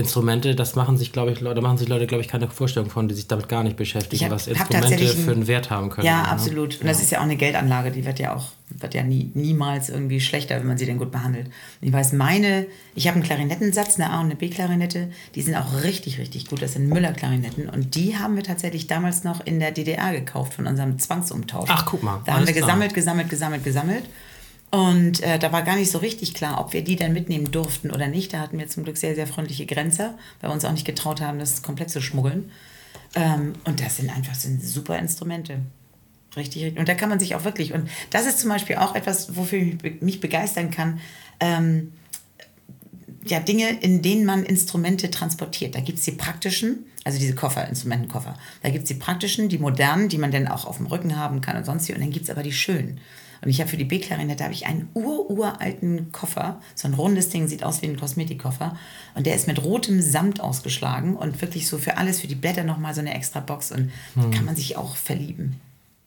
Instrumente, 0.00 0.54
das 0.54 0.74
machen 0.74 0.96
sich, 0.96 1.12
glaube 1.12 1.30
ich, 1.32 1.40
Leute, 1.40 1.60
machen 1.60 1.78
sich 1.78 1.88
Leute, 1.88 2.06
glaube 2.06 2.22
ich, 2.22 2.28
keine 2.28 2.48
Vorstellung 2.48 2.90
von, 2.90 3.08
die 3.08 3.14
sich 3.14 3.28
damit 3.28 3.48
gar 3.48 3.62
nicht 3.62 3.76
beschäftigen, 3.76 4.24
hab- 4.24 4.32
was 4.32 4.46
Instrumente 4.48 5.06
für 5.06 5.32
einen 5.32 5.46
Wert 5.46 5.70
haben 5.70 5.90
können. 5.90 6.06
Ja, 6.06 6.22
ne? 6.22 6.28
absolut. 6.28 6.80
Und 6.80 6.86
das 6.86 7.00
ist 7.02 7.10
ja 7.10 7.18
auch 7.18 7.24
eine 7.24 7.36
Geldanlage, 7.36 7.90
die 7.90 8.04
wird 8.04 8.18
ja 8.18 8.34
auch, 8.34 8.46
wird 8.70 8.94
ja 8.94 9.02
nie, 9.02 9.30
niemals 9.34 9.88
irgendwie 9.88 10.20
schlechter, 10.20 10.58
wenn 10.60 10.66
man 10.66 10.78
sie 10.78 10.86
denn 10.86 10.98
gut 10.98 11.10
behandelt. 11.10 11.46
Und 11.46 11.88
ich 11.88 11.92
weiß, 11.92 12.12
meine, 12.12 12.66
ich 12.94 13.06
habe 13.08 13.16
einen 13.16 13.24
Klarinettensatz, 13.24 13.96
eine 13.98 14.10
A- 14.10 14.20
und 14.20 14.26
eine 14.26 14.36
B-Klarinette, 14.36 15.10
die 15.34 15.42
sind 15.42 15.54
auch 15.56 15.82
richtig, 15.84 16.18
richtig 16.18 16.46
gut. 16.48 16.62
Das 16.62 16.72
sind 16.74 16.88
Müller-Klarinetten. 16.88 17.68
Und 17.68 17.94
die 17.94 18.16
haben 18.16 18.36
wir 18.36 18.42
tatsächlich 18.42 18.86
damals 18.86 19.24
noch 19.24 19.44
in 19.44 19.60
der 19.60 19.70
DDR 19.72 20.12
gekauft 20.12 20.54
von 20.54 20.66
unserem 20.66 20.98
Zwangsumtausch. 20.98 21.68
Ach, 21.72 21.84
guck 21.86 22.02
mal, 22.02 22.20
Da 22.26 22.34
haben 22.34 22.46
wir 22.46 22.52
gesammelt, 22.54 22.94
gesammelt, 22.94 23.28
gesammelt, 23.28 23.64
gesammelt. 23.64 24.04
Und 24.70 25.20
äh, 25.22 25.38
da 25.38 25.50
war 25.50 25.62
gar 25.62 25.76
nicht 25.76 25.90
so 25.90 25.98
richtig 25.98 26.34
klar, 26.34 26.60
ob 26.60 26.72
wir 26.72 26.84
die 26.84 26.94
dann 26.94 27.12
mitnehmen 27.12 27.50
durften 27.50 27.90
oder 27.90 28.06
nicht. 28.06 28.32
Da 28.32 28.38
hatten 28.38 28.58
wir 28.58 28.68
zum 28.68 28.84
Glück 28.84 28.96
sehr, 28.96 29.16
sehr 29.16 29.26
freundliche 29.26 29.66
Grenzer, 29.66 30.16
weil 30.40 30.50
wir 30.50 30.54
uns 30.54 30.64
auch 30.64 30.72
nicht 30.72 30.86
getraut 30.86 31.20
haben, 31.20 31.40
das 31.40 31.62
komplett 31.62 31.90
zu 31.90 32.00
schmuggeln. 32.00 32.50
Ähm, 33.16 33.54
und 33.64 33.80
das 33.80 33.96
sind 33.96 34.10
einfach 34.10 34.34
sind 34.34 34.62
super 34.62 34.98
Instrumente. 34.98 35.60
Richtig, 36.36 36.62
richtig. 36.62 36.78
Und 36.78 36.88
da 36.88 36.94
kann 36.94 37.08
man 37.08 37.18
sich 37.18 37.34
auch 37.34 37.44
wirklich, 37.44 37.72
und 37.72 37.90
das 38.10 38.26
ist 38.26 38.38
zum 38.38 38.50
Beispiel 38.50 38.76
auch 38.76 38.94
etwas, 38.94 39.36
wofür 39.36 39.58
ich 39.58 40.00
mich 40.00 40.20
begeistern 40.20 40.70
kann, 40.70 41.00
ähm, 41.40 41.92
ja, 43.24 43.40
Dinge, 43.40 43.68
in 43.80 44.02
denen 44.02 44.24
man 44.24 44.44
Instrumente 44.44 45.10
transportiert. 45.10 45.74
Da 45.74 45.80
gibt 45.80 45.98
es 45.98 46.04
die 46.04 46.12
praktischen, 46.12 46.86
also 47.04 47.18
diese 47.18 47.34
Koffer, 47.34 47.68
Instrumentenkoffer. 47.68 48.38
Da 48.62 48.70
gibt 48.70 48.84
es 48.84 48.88
die 48.88 48.94
praktischen, 48.94 49.48
die 49.48 49.58
modernen, 49.58 50.08
die 50.08 50.18
man 50.18 50.30
dann 50.30 50.48
auch 50.48 50.64
auf 50.64 50.78
dem 50.78 50.86
Rücken 50.86 51.16
haben 51.16 51.40
kann 51.40 51.56
und 51.56 51.66
sonst 51.66 51.88
wie. 51.88 51.94
Und 51.94 52.00
dann 52.00 52.12
gibt 52.12 52.24
es 52.24 52.30
aber 52.30 52.42
die 52.42 52.52
schönen. 52.52 53.00
Und 53.42 53.48
ich 53.48 53.60
habe 53.60 53.70
für 53.70 53.76
die 53.76 53.84
B-Klarinette 53.84 54.44
habe 54.44 54.52
ich 54.52 54.66
einen 54.66 54.88
ururalten 54.94 56.12
Koffer, 56.12 56.60
so 56.74 56.88
ein 56.88 56.94
rundes 56.94 57.30
Ding, 57.30 57.48
sieht 57.48 57.64
aus 57.64 57.80
wie 57.82 57.86
ein 57.86 57.98
Kosmetikkoffer. 57.98 58.76
Und 59.14 59.26
der 59.26 59.34
ist 59.34 59.46
mit 59.46 59.62
rotem 59.62 60.02
Samt 60.02 60.40
ausgeschlagen 60.40 61.16
und 61.16 61.40
wirklich 61.40 61.66
so 61.66 61.78
für 61.78 61.96
alles, 61.96 62.20
für 62.20 62.26
die 62.26 62.34
Blätter 62.34 62.64
nochmal 62.64 62.94
so 62.94 63.00
eine 63.00 63.14
extra 63.14 63.40
Box. 63.40 63.72
Und 63.72 63.90
da 64.14 64.28
kann 64.28 64.44
man 64.44 64.56
sich 64.56 64.76
auch 64.76 64.96
verlieben. 64.96 65.60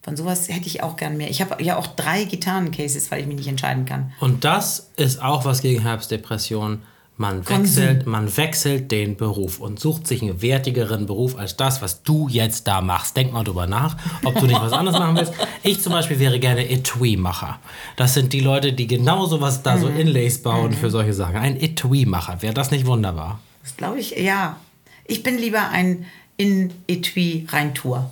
Von 0.03 0.17
sowas 0.17 0.49
hätte 0.49 0.67
ich 0.67 0.83
auch 0.83 0.97
gern 0.97 1.15
mehr. 1.15 1.29
Ich 1.29 1.41
habe 1.41 1.63
ja 1.63 1.77
auch 1.77 1.87
drei 1.87 2.25
Gitarrencases, 2.25 3.09
weil 3.09 3.21
ich 3.21 3.27
mich 3.27 3.37
nicht 3.37 3.47
entscheiden 3.47 3.85
kann. 3.85 4.11
Und 4.19 4.43
das 4.43 4.89
ist 4.97 5.21
auch 5.21 5.45
was 5.45 5.61
gegen 5.61 5.81
Herbstdepression. 5.81 6.81
Man 7.15 7.47
wechselt, 7.47 8.07
man 8.07 8.35
wechselt 8.35 8.91
den 8.91 9.15
Beruf 9.15 9.59
und 9.59 9.79
sucht 9.79 10.07
sich 10.07 10.23
einen 10.23 10.41
wertigeren 10.41 11.05
Beruf 11.05 11.37
als 11.37 11.55
das, 11.55 11.81
was 11.81 12.01
du 12.01 12.27
jetzt 12.27 12.67
da 12.67 12.81
machst. 12.81 13.15
Denk 13.15 13.31
mal 13.31 13.43
drüber 13.43 13.67
nach, 13.67 13.97
ob 14.25 14.39
du 14.39 14.47
nicht 14.47 14.59
was 14.59 14.73
anderes 14.73 14.99
machen 14.99 15.15
willst. 15.15 15.33
Ich 15.61 15.79
zum 15.79 15.93
Beispiel 15.93 16.17
wäre 16.17 16.39
gerne 16.39 16.67
Etui-Macher. 16.67 17.59
Das 17.97 18.15
sind 18.15 18.33
die 18.33 18.39
Leute, 18.39 18.73
die 18.73 18.87
genau 18.87 19.27
sowas 19.27 19.61
da, 19.61 19.77
so 19.77 19.87
Inlays 19.87 20.41
bauen 20.41 20.73
für 20.73 20.89
solche 20.89 21.13
Sachen. 21.13 21.35
Ein 21.35 21.61
Etui-Macher. 21.61 22.41
Wäre 22.41 22.55
das 22.55 22.71
nicht 22.71 22.87
wunderbar? 22.87 23.39
Das 23.61 23.77
glaube 23.77 23.99
ich, 23.99 24.17
ja. 24.17 24.57
Ich 25.05 25.21
bin 25.21 25.37
lieber 25.37 25.69
ein 25.69 26.05
in 26.37 26.73
Etui 26.87 27.45
Reintour. 27.49 28.11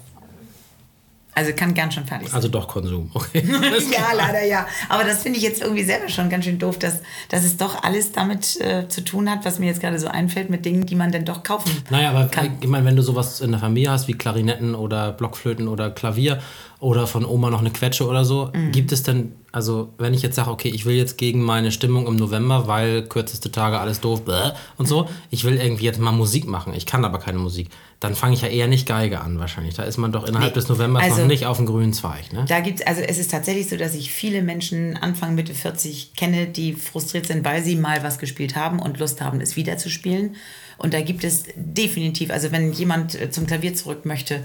Also 1.41 1.53
kann 1.55 1.73
ganz 1.73 1.93
schön 1.95 2.05
fertig 2.05 2.27
sein. 2.29 2.35
Also 2.35 2.47
doch 2.49 2.67
Konsum. 2.67 3.09
Okay. 3.13 3.43
ja, 3.91 4.13
leider 4.15 4.43
ja. 4.43 4.65
Aber 4.89 5.03
das 5.03 5.23
finde 5.23 5.37
ich 5.37 5.43
jetzt 5.43 5.61
irgendwie 5.61 5.83
selber 5.83 6.07
schon 6.09 6.29
ganz 6.29 6.45
schön 6.45 6.59
doof, 6.59 6.77
dass, 6.79 6.99
dass 7.29 7.43
es 7.43 7.57
doch 7.57 7.83
alles 7.83 8.11
damit 8.11 8.59
äh, 8.61 8.87
zu 8.87 9.01
tun 9.03 9.29
hat, 9.29 9.43
was 9.45 9.59
mir 9.59 9.65
jetzt 9.67 9.81
gerade 9.81 9.97
so 9.99 10.07
einfällt, 10.07 10.49
mit 10.49 10.65
Dingen, 10.65 10.85
die 10.85 10.95
man 10.95 11.11
dann 11.11 11.25
doch 11.25 11.43
kaufen 11.43 11.71
Naja, 11.89 12.09
aber 12.11 12.25
kann. 12.27 12.57
ich 12.61 12.67
meine, 12.67 12.85
wenn 12.85 12.95
du 12.95 13.01
sowas 13.01 13.41
in 13.41 13.51
der 13.51 13.59
Familie 13.59 13.91
hast, 13.91 14.07
wie 14.07 14.13
Klarinetten 14.13 14.75
oder 14.75 15.11
Blockflöten 15.11 15.67
oder 15.67 15.89
Klavier 15.91 16.39
oder 16.79 17.07
von 17.07 17.25
Oma 17.25 17.49
noch 17.49 17.59
eine 17.61 17.71
Quetsche 17.71 18.07
oder 18.07 18.23
so, 18.25 18.51
Mhm. 18.53 18.71
gibt 18.71 18.91
es 18.91 19.03
denn, 19.03 19.33
also 19.51 19.89
wenn 19.97 20.13
ich 20.13 20.21
jetzt 20.21 20.35
sage, 20.35 20.49
okay, 20.49 20.69
ich 20.69 20.85
will 20.85 20.95
jetzt 20.95 21.17
gegen 21.17 21.41
meine 21.43 21.71
Stimmung 21.71 22.07
im 22.07 22.15
November, 22.15 22.67
weil 22.67 23.03
kürzeste 23.03 23.51
Tage 23.51 23.79
alles 23.79 23.99
doof 23.99 24.23
bäh, 24.25 24.51
und 24.77 24.87
so, 24.87 25.09
ich 25.29 25.43
will 25.43 25.57
irgendwie 25.57 25.85
jetzt 25.85 25.99
mal 25.99 26.11
Musik 26.11 26.47
machen, 26.47 26.73
ich 26.73 26.85
kann 26.85 27.03
aber 27.03 27.19
keine 27.19 27.37
Musik, 27.39 27.69
dann 27.99 28.15
fange 28.15 28.33
ich 28.33 28.41
ja 28.41 28.47
eher 28.47 28.67
nicht 28.67 28.87
Geige 28.87 29.21
an 29.21 29.37
wahrscheinlich. 29.39 29.75
Da 29.75 29.83
ist 29.83 29.97
man 29.97 30.11
doch 30.11 30.23
innerhalb 30.25 30.53
Nee, 30.55 30.59
des 30.59 30.69
Novembers 30.69 31.03
also- 31.03 31.21
noch 31.21 31.27
nicht 31.27 31.45
auf 31.45 31.57
dem 31.57 31.65
grünen 31.65 31.93
Zweig, 31.93 32.31
ne? 32.33 32.45
Da 32.47 32.59
gibt's, 32.61 32.81
also 32.81 33.01
es 33.01 33.17
ist 33.17 33.31
tatsächlich 33.31 33.69
so, 33.69 33.77
dass 33.77 33.93
ich 33.93 34.11
viele 34.11 34.41
Menschen 34.41 34.97
Anfang, 34.97 35.35
Mitte 35.35 35.53
40 35.53 36.15
kenne, 36.15 36.47
die 36.47 36.73
frustriert 36.73 37.27
sind, 37.27 37.43
weil 37.45 37.63
sie 37.63 37.75
mal 37.75 38.03
was 38.03 38.17
gespielt 38.19 38.55
haben 38.55 38.79
und 38.79 38.99
Lust 38.99 39.21
haben, 39.21 39.41
es 39.41 39.55
wieder 39.55 39.77
zu 39.77 39.89
spielen. 39.89 40.35
Und 40.77 40.93
da 40.95 41.01
gibt 41.01 41.23
es 41.23 41.43
definitiv, 41.55 42.31
also 42.31 42.51
wenn 42.51 42.73
jemand 42.73 43.13
äh, 43.13 43.29
zum 43.29 43.45
Klavier 43.45 43.75
zurück 43.75 44.05
möchte, 44.05 44.41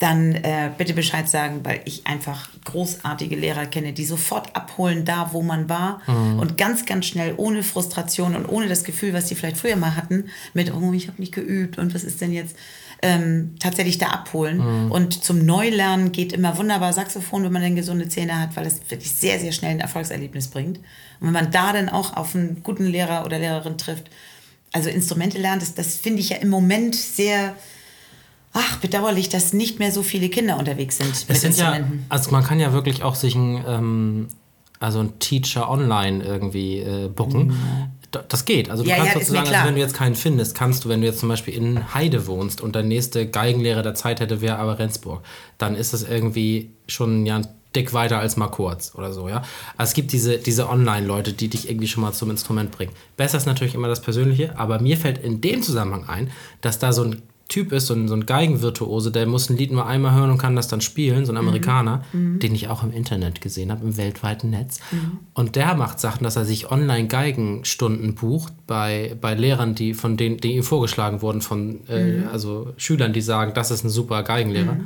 dann 0.00 0.34
äh, 0.34 0.70
bitte 0.76 0.94
Bescheid 0.94 1.28
sagen, 1.28 1.60
weil 1.62 1.82
ich 1.84 2.06
einfach 2.06 2.48
großartige 2.64 3.36
Lehrer 3.36 3.66
kenne, 3.66 3.92
die 3.92 4.06
sofort 4.06 4.56
abholen 4.56 5.04
da, 5.04 5.30
wo 5.32 5.42
man 5.42 5.68
war 5.68 6.00
und 6.40 6.56
ganz, 6.56 6.86
ganz 6.86 7.04
schnell 7.04 7.34
ohne 7.36 7.62
Frustration 7.62 8.34
und 8.34 8.46
ohne 8.46 8.66
das 8.66 8.84
Gefühl, 8.84 9.12
was 9.12 9.26
die 9.26 9.34
vielleicht 9.34 9.58
früher 9.58 9.76
mal 9.76 9.96
hatten, 9.96 10.30
mit, 10.54 10.72
oh, 10.74 10.92
ich 10.94 11.06
habe 11.08 11.20
nicht 11.20 11.34
geübt 11.34 11.76
und 11.76 11.94
was 11.94 12.02
ist 12.02 12.22
denn 12.22 12.32
jetzt, 12.32 12.56
ähm, 13.02 13.56
tatsächlich 13.58 13.98
da 13.98 14.06
abholen. 14.08 14.90
Und 14.90 15.22
zum 15.22 15.44
Neulernen 15.44 16.12
geht 16.12 16.32
immer 16.32 16.56
wunderbar 16.56 16.92
Saxophon, 16.92 17.44
wenn 17.44 17.52
man 17.52 17.62
dann 17.62 17.76
gesunde 17.76 18.08
Zähne 18.08 18.38
hat, 18.38 18.56
weil 18.56 18.66
es 18.66 18.80
wirklich 18.88 19.12
sehr, 19.12 19.38
sehr 19.38 19.52
schnell 19.52 19.72
ein 19.72 19.80
Erfolgserlebnis 19.80 20.48
bringt. 20.48 20.78
Und 20.78 21.26
wenn 21.26 21.32
man 21.32 21.50
da 21.50 21.72
dann 21.72 21.88
auch 21.90 22.16
auf 22.16 22.34
einen 22.34 22.62
guten 22.62 22.86
Lehrer 22.86 23.24
oder 23.26 23.38
Lehrerin 23.38 23.78
trifft, 23.78 24.10
also 24.72 24.88
Instrumente 24.88 25.38
lernt, 25.38 25.62
das, 25.62 25.74
das 25.74 25.96
finde 25.96 26.20
ich 26.20 26.30
ja 26.30 26.36
im 26.38 26.48
Moment 26.48 26.94
sehr, 26.94 27.54
ach, 28.52 28.76
bedauerlich, 28.78 29.28
dass 29.28 29.52
nicht 29.52 29.78
mehr 29.78 29.92
so 29.92 30.02
viele 30.02 30.28
Kinder 30.28 30.58
unterwegs 30.58 30.98
sind 30.98 31.08
mit 31.28 31.36
Es 31.36 31.42
sind 31.42 31.56
ja, 31.56 31.70
Instrumenten. 31.72 32.06
also 32.08 32.30
man 32.30 32.42
kann 32.44 32.58
ja 32.60 32.72
wirklich 32.72 33.02
auch 33.02 33.14
sich 33.14 33.34
ein, 33.34 33.64
ähm, 33.66 34.28
also 34.80 35.00
ein 35.00 35.18
Teacher 35.18 35.70
online 35.70 36.24
irgendwie 36.24 36.78
äh, 36.78 37.08
booken. 37.08 37.52
Da- 38.10 38.24
Das 38.28 38.44
geht. 38.44 38.70
Also 38.70 38.82
du 38.82 38.88
Ja, 38.88 38.96
kannst 38.96 39.14
ja, 39.14 39.20
sozusagen, 39.20 39.48
also 39.48 39.66
wenn 39.68 39.74
du 39.74 39.80
jetzt 39.80 39.94
keinen 39.94 40.14
findest, 40.16 40.56
kannst 40.56 40.84
du, 40.84 40.88
wenn 40.88 41.00
du 41.00 41.06
jetzt 41.06 41.20
zum 41.20 41.28
Beispiel 41.28 41.54
in 41.54 41.94
Heide 41.94 42.26
wohnst 42.26 42.60
und 42.60 42.74
der 42.74 42.82
nächste 42.82 43.28
Geigenlehrer 43.28 43.82
der 43.82 43.94
Zeit 43.94 44.18
hätte, 44.20 44.40
wäre 44.40 44.56
aber 44.58 44.78
Rendsburg, 44.80 45.22
dann 45.58 45.76
ist 45.76 45.92
das 45.92 46.02
irgendwie 46.02 46.70
schon 46.88 47.24
ja 47.26 47.36
ein 47.36 47.46
dick 47.76 47.92
weiter 47.94 48.18
als 48.18 48.36
mal 48.36 48.48
kurz 48.48 48.96
oder 48.96 49.12
so, 49.12 49.28
ja. 49.28 49.42
Also 49.76 49.90
es 49.90 49.94
gibt 49.94 50.10
diese, 50.10 50.38
diese 50.38 50.68
Online-Leute, 50.68 51.34
die 51.34 51.46
dich 51.46 51.68
irgendwie 51.70 51.86
schon 51.86 52.02
mal 52.02 52.10
zum 52.12 52.28
Instrument 52.30 52.72
bringen. 52.72 52.90
Besser 53.16 53.38
ist 53.38 53.46
natürlich 53.46 53.76
immer 53.76 53.86
das 53.86 54.02
Persönliche, 54.02 54.58
aber 54.58 54.80
mir 54.80 54.96
fällt 54.96 55.18
in 55.18 55.40
dem 55.40 55.62
Zusammenhang 55.62 56.08
ein, 56.08 56.32
dass 56.62 56.80
da 56.80 56.92
so 56.92 57.04
ein 57.04 57.22
Typ 57.50 57.72
ist, 57.72 57.88
so 57.88 57.94
ein, 57.94 58.08
so 58.08 58.14
ein 58.14 58.24
Geigenvirtuose, 58.24 59.10
der 59.10 59.26
muss 59.26 59.50
ein 59.50 59.58
Lied 59.58 59.72
nur 59.72 59.84
einmal 59.86 60.14
hören 60.14 60.30
und 60.30 60.38
kann 60.38 60.56
das 60.56 60.68
dann 60.68 60.80
spielen, 60.80 61.26
so 61.26 61.32
ein 61.32 61.36
Amerikaner, 61.36 62.04
den 62.38 62.54
ich 62.54 62.68
auch 62.68 62.82
im 62.82 62.92
Internet 62.92 63.42
gesehen 63.42 63.70
habe, 63.70 63.84
im 63.84 63.96
weltweiten 63.98 64.50
Netz. 64.50 64.80
Und 65.34 65.56
der 65.56 65.74
macht 65.74 66.00
Sachen, 66.00 66.24
dass 66.24 66.36
er 66.36 66.44
sich 66.44 66.70
online 66.70 67.08
Geigenstunden 67.08 68.14
bucht 68.14 68.52
bei, 68.66 69.16
bei 69.20 69.34
Lehrern, 69.34 69.74
die 69.74 69.92
von 69.94 70.16
denen, 70.16 70.38
die 70.38 70.54
ihm 70.54 70.62
vorgeschlagen 70.62 71.20
wurden, 71.20 71.40
von 71.42 71.86
äh, 71.88 72.22
also 72.32 72.72
Schülern, 72.76 73.12
die 73.12 73.20
sagen, 73.20 73.52
das 73.52 73.70
ist 73.70 73.84
ein 73.84 73.90
super 73.90 74.22
Geigenlehrer. 74.22 74.78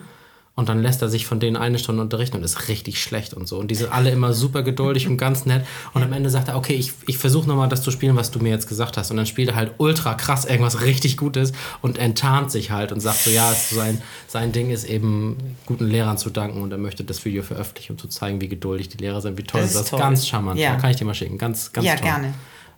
Und 0.57 0.69
dann 0.69 0.81
lässt 0.83 1.03
er 1.03 1.09
sich 1.09 1.27
von 1.27 1.41
denen 1.41 1.57
eine 1.57 1.81
Stunde 1.81 2.01
unterrichten 2.01 2.37
und 2.37 2.45
ist 2.45 2.69
richtig 2.69 3.03
schlecht 3.03 3.35
und 3.35 3.49
so. 3.49 3.59
Und 3.59 3.73
die 3.73 3.75
sind 3.75 3.91
alle 3.91 4.11
immer 4.11 4.33
super 4.33 4.63
geduldig 4.63 5.09
und 5.09 5.17
ganz 5.17 5.47
nett. 5.47 5.67
Und 5.95 6.05
am 6.05 6.13
Ende 6.13 6.31
sagt 6.31 6.47
er, 6.47 6.57
okay, 6.57 6.75
ich, 6.75 6.93
ich 7.09 7.19
versuche 7.19 7.49
nochmal 7.49 7.69
das 7.69 7.83
zu 7.83 7.91
spielen, 7.91 8.15
was 8.15 8.31
du 8.31 8.39
mir 8.39 8.51
jetzt 8.51 8.69
gesagt 8.69 8.97
hast. 8.97 9.11
Und 9.11 9.17
dann 9.17 9.27
spielt 9.27 9.49
er 9.49 9.57
halt 9.57 9.73
ultra 9.79 10.15
krass 10.15 10.45
irgendwas 10.45 10.81
richtig 10.83 11.17
Gutes 11.17 11.53
und 11.83 11.99
enttarnt 11.99 12.53
sich 12.53 12.71
halt 12.71 12.93
und 12.93 13.01
sagt 13.01 13.19
so, 13.25 13.31
ja, 13.31 13.53
sein, 13.53 14.01
sein 14.29 14.53
Ding 14.53 14.71
ist 14.71 14.85
eben, 14.85 15.37
guten 15.67 15.87
Lehrern 15.87 16.19
zu 16.19 16.31
danken. 16.31 16.63
Und 16.63 16.71
er 16.71 16.79
möchte 16.79 17.03
das 17.03 17.25
Video 17.25 17.43
veröffentlichen, 17.43 17.95
um 17.95 17.99
zu 17.99 18.07
zeigen, 18.07 18.41
wie 18.41 18.49
geduldig 18.49 18.89
die 18.91 18.99
Lehrer 18.99 19.21
sind, 19.21 19.37
wie 19.37 19.43
toll 19.43 19.61
Das 19.61 19.73
das 19.73 19.81
ist 19.81 19.85
ist. 19.87 19.91
toll. 19.91 19.99
Ganz 19.99 20.25
charmant. 20.29 20.61
Ja. 20.61 20.75
Da 20.75 20.81
kann 20.81 20.91
ich 20.93 20.97
dir 20.97 21.05
mal 21.05 21.15
schicken. 21.15 21.37
Ganz, 21.37 21.73
ganz 21.73 21.85
Ja, 21.85 21.95
toll. 21.97 22.05
gerne. 22.05 22.35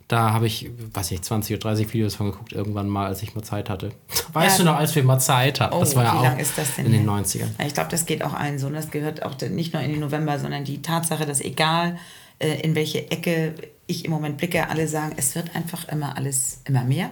Da 0.09 0.33
habe 0.33 0.47
ich, 0.47 0.71
weiß 0.93 1.11
nicht, 1.11 1.25
20 1.25 1.57
oder 1.57 1.63
30 1.71 1.93
Videos 1.93 2.15
von 2.15 2.31
geguckt, 2.31 2.53
irgendwann 2.53 2.89
mal, 2.89 3.07
als 3.07 3.23
ich 3.23 3.35
mal 3.35 3.43
Zeit 3.43 3.69
hatte. 3.69 3.91
Weißt 4.33 4.59
Ja. 4.59 4.65
du 4.65 4.71
noch, 4.71 4.77
als 4.79 4.95
wir 4.95 5.03
mal 5.03 5.19
Zeit 5.19 5.61
hatten? 5.61 5.75
Oh, 5.75 5.81
das 5.81 5.97
war 5.97 6.05
ja 6.05 6.13
wie 6.13 6.17
auch 6.19 6.23
lang 6.23 6.39
ist 6.39 6.57
das 6.57 6.77
denn 6.77 6.87
in 6.87 6.93
den 6.93 7.03
her? 7.03 7.11
90ern. 7.25 7.49
Ja, 7.59 7.67
ich 7.67 7.75
glaube, 7.75 7.91
das 7.91 8.07
geht 8.07 8.23
auch 8.23 8.33
allen 8.33 8.59
so. 8.61 8.69
Und 8.69 8.75
das 8.75 8.91
gehört 8.93 9.25
auch 9.25 9.37
nicht 9.51 9.73
nur 9.73 9.83
in 9.83 9.91
den 9.91 10.01
November, 10.01 10.39
sondern 10.39 10.65
die 10.65 10.81
Tatsache, 10.81 11.27
dass 11.27 11.41
egal 11.41 11.99
äh, 12.39 12.61
in 12.61 12.75
welche 12.77 13.11
Ecke 13.11 13.55
ich 13.89 14.05
im 14.05 14.13
Moment 14.13 14.37
blicke, 14.37 14.69
alle 14.69 14.87
sagen, 14.87 15.15
es 15.17 15.35
wird 15.35 15.57
einfach 15.57 15.89
immer 15.89 16.17
alles 16.17 16.61
immer 16.67 16.85
mehr. 16.85 17.11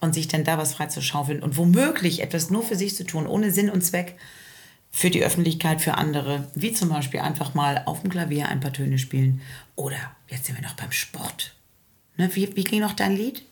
Und 0.00 0.14
sich 0.14 0.28
dann 0.28 0.44
da 0.44 0.58
was 0.58 0.74
frei 0.74 0.86
zu 0.86 1.00
schaufeln 1.00 1.42
und 1.42 1.56
womöglich 1.56 2.22
etwas 2.22 2.50
nur 2.50 2.62
für 2.62 2.74
sich 2.76 2.94
zu 2.96 3.04
tun, 3.04 3.26
ohne 3.26 3.50
Sinn 3.52 3.70
und 3.70 3.82
Zweck, 3.82 4.16
für 4.90 5.08
die 5.08 5.24
Öffentlichkeit, 5.24 5.80
für 5.80 5.94
andere, 5.94 6.48
wie 6.54 6.72
zum 6.74 6.90
Beispiel 6.90 7.20
einfach 7.20 7.54
mal 7.54 7.82
auf 7.86 8.02
dem 8.02 8.10
Klavier 8.10 8.48
ein 8.48 8.60
paar 8.60 8.72
Töne 8.74 8.98
spielen. 8.98 9.40
Oder 9.76 9.96
jetzt 10.28 10.44
sind 10.46 10.56
wir 10.60 10.62
noch 10.68 10.74
beim 10.74 10.92
Sport. 10.92 11.54
Ne, 12.16 12.30
wie, 12.34 12.54
wie 12.56 12.64
ging 12.64 12.80
noch 12.80 12.92
dein 12.92 13.16
Lied? 13.16 13.42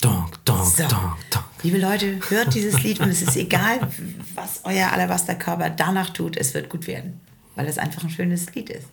Donk, 0.00 0.42
donk, 0.44 0.64
So. 0.66 0.82
donk, 0.84 1.16
donk. 1.30 1.44
Liebe 1.62 1.78
Leute, 1.78 2.18
hört 2.30 2.54
dieses 2.54 2.82
Lied 2.82 3.00
und 3.00 3.10
es 3.10 3.20
ist 3.20 3.36
egal, 3.36 3.80
was 4.34 4.60
euer 4.64 4.90
Alabasterkörper 4.92 5.68
danach 5.70 6.10
tut, 6.10 6.36
es 6.38 6.54
wird 6.54 6.70
gut 6.70 6.86
werden. 6.86 7.20
Weil 7.54 7.66
es 7.66 7.76
einfach 7.76 8.02
ein 8.04 8.10
schönes 8.10 8.54
Lied 8.54 8.70
ist. 8.70 8.86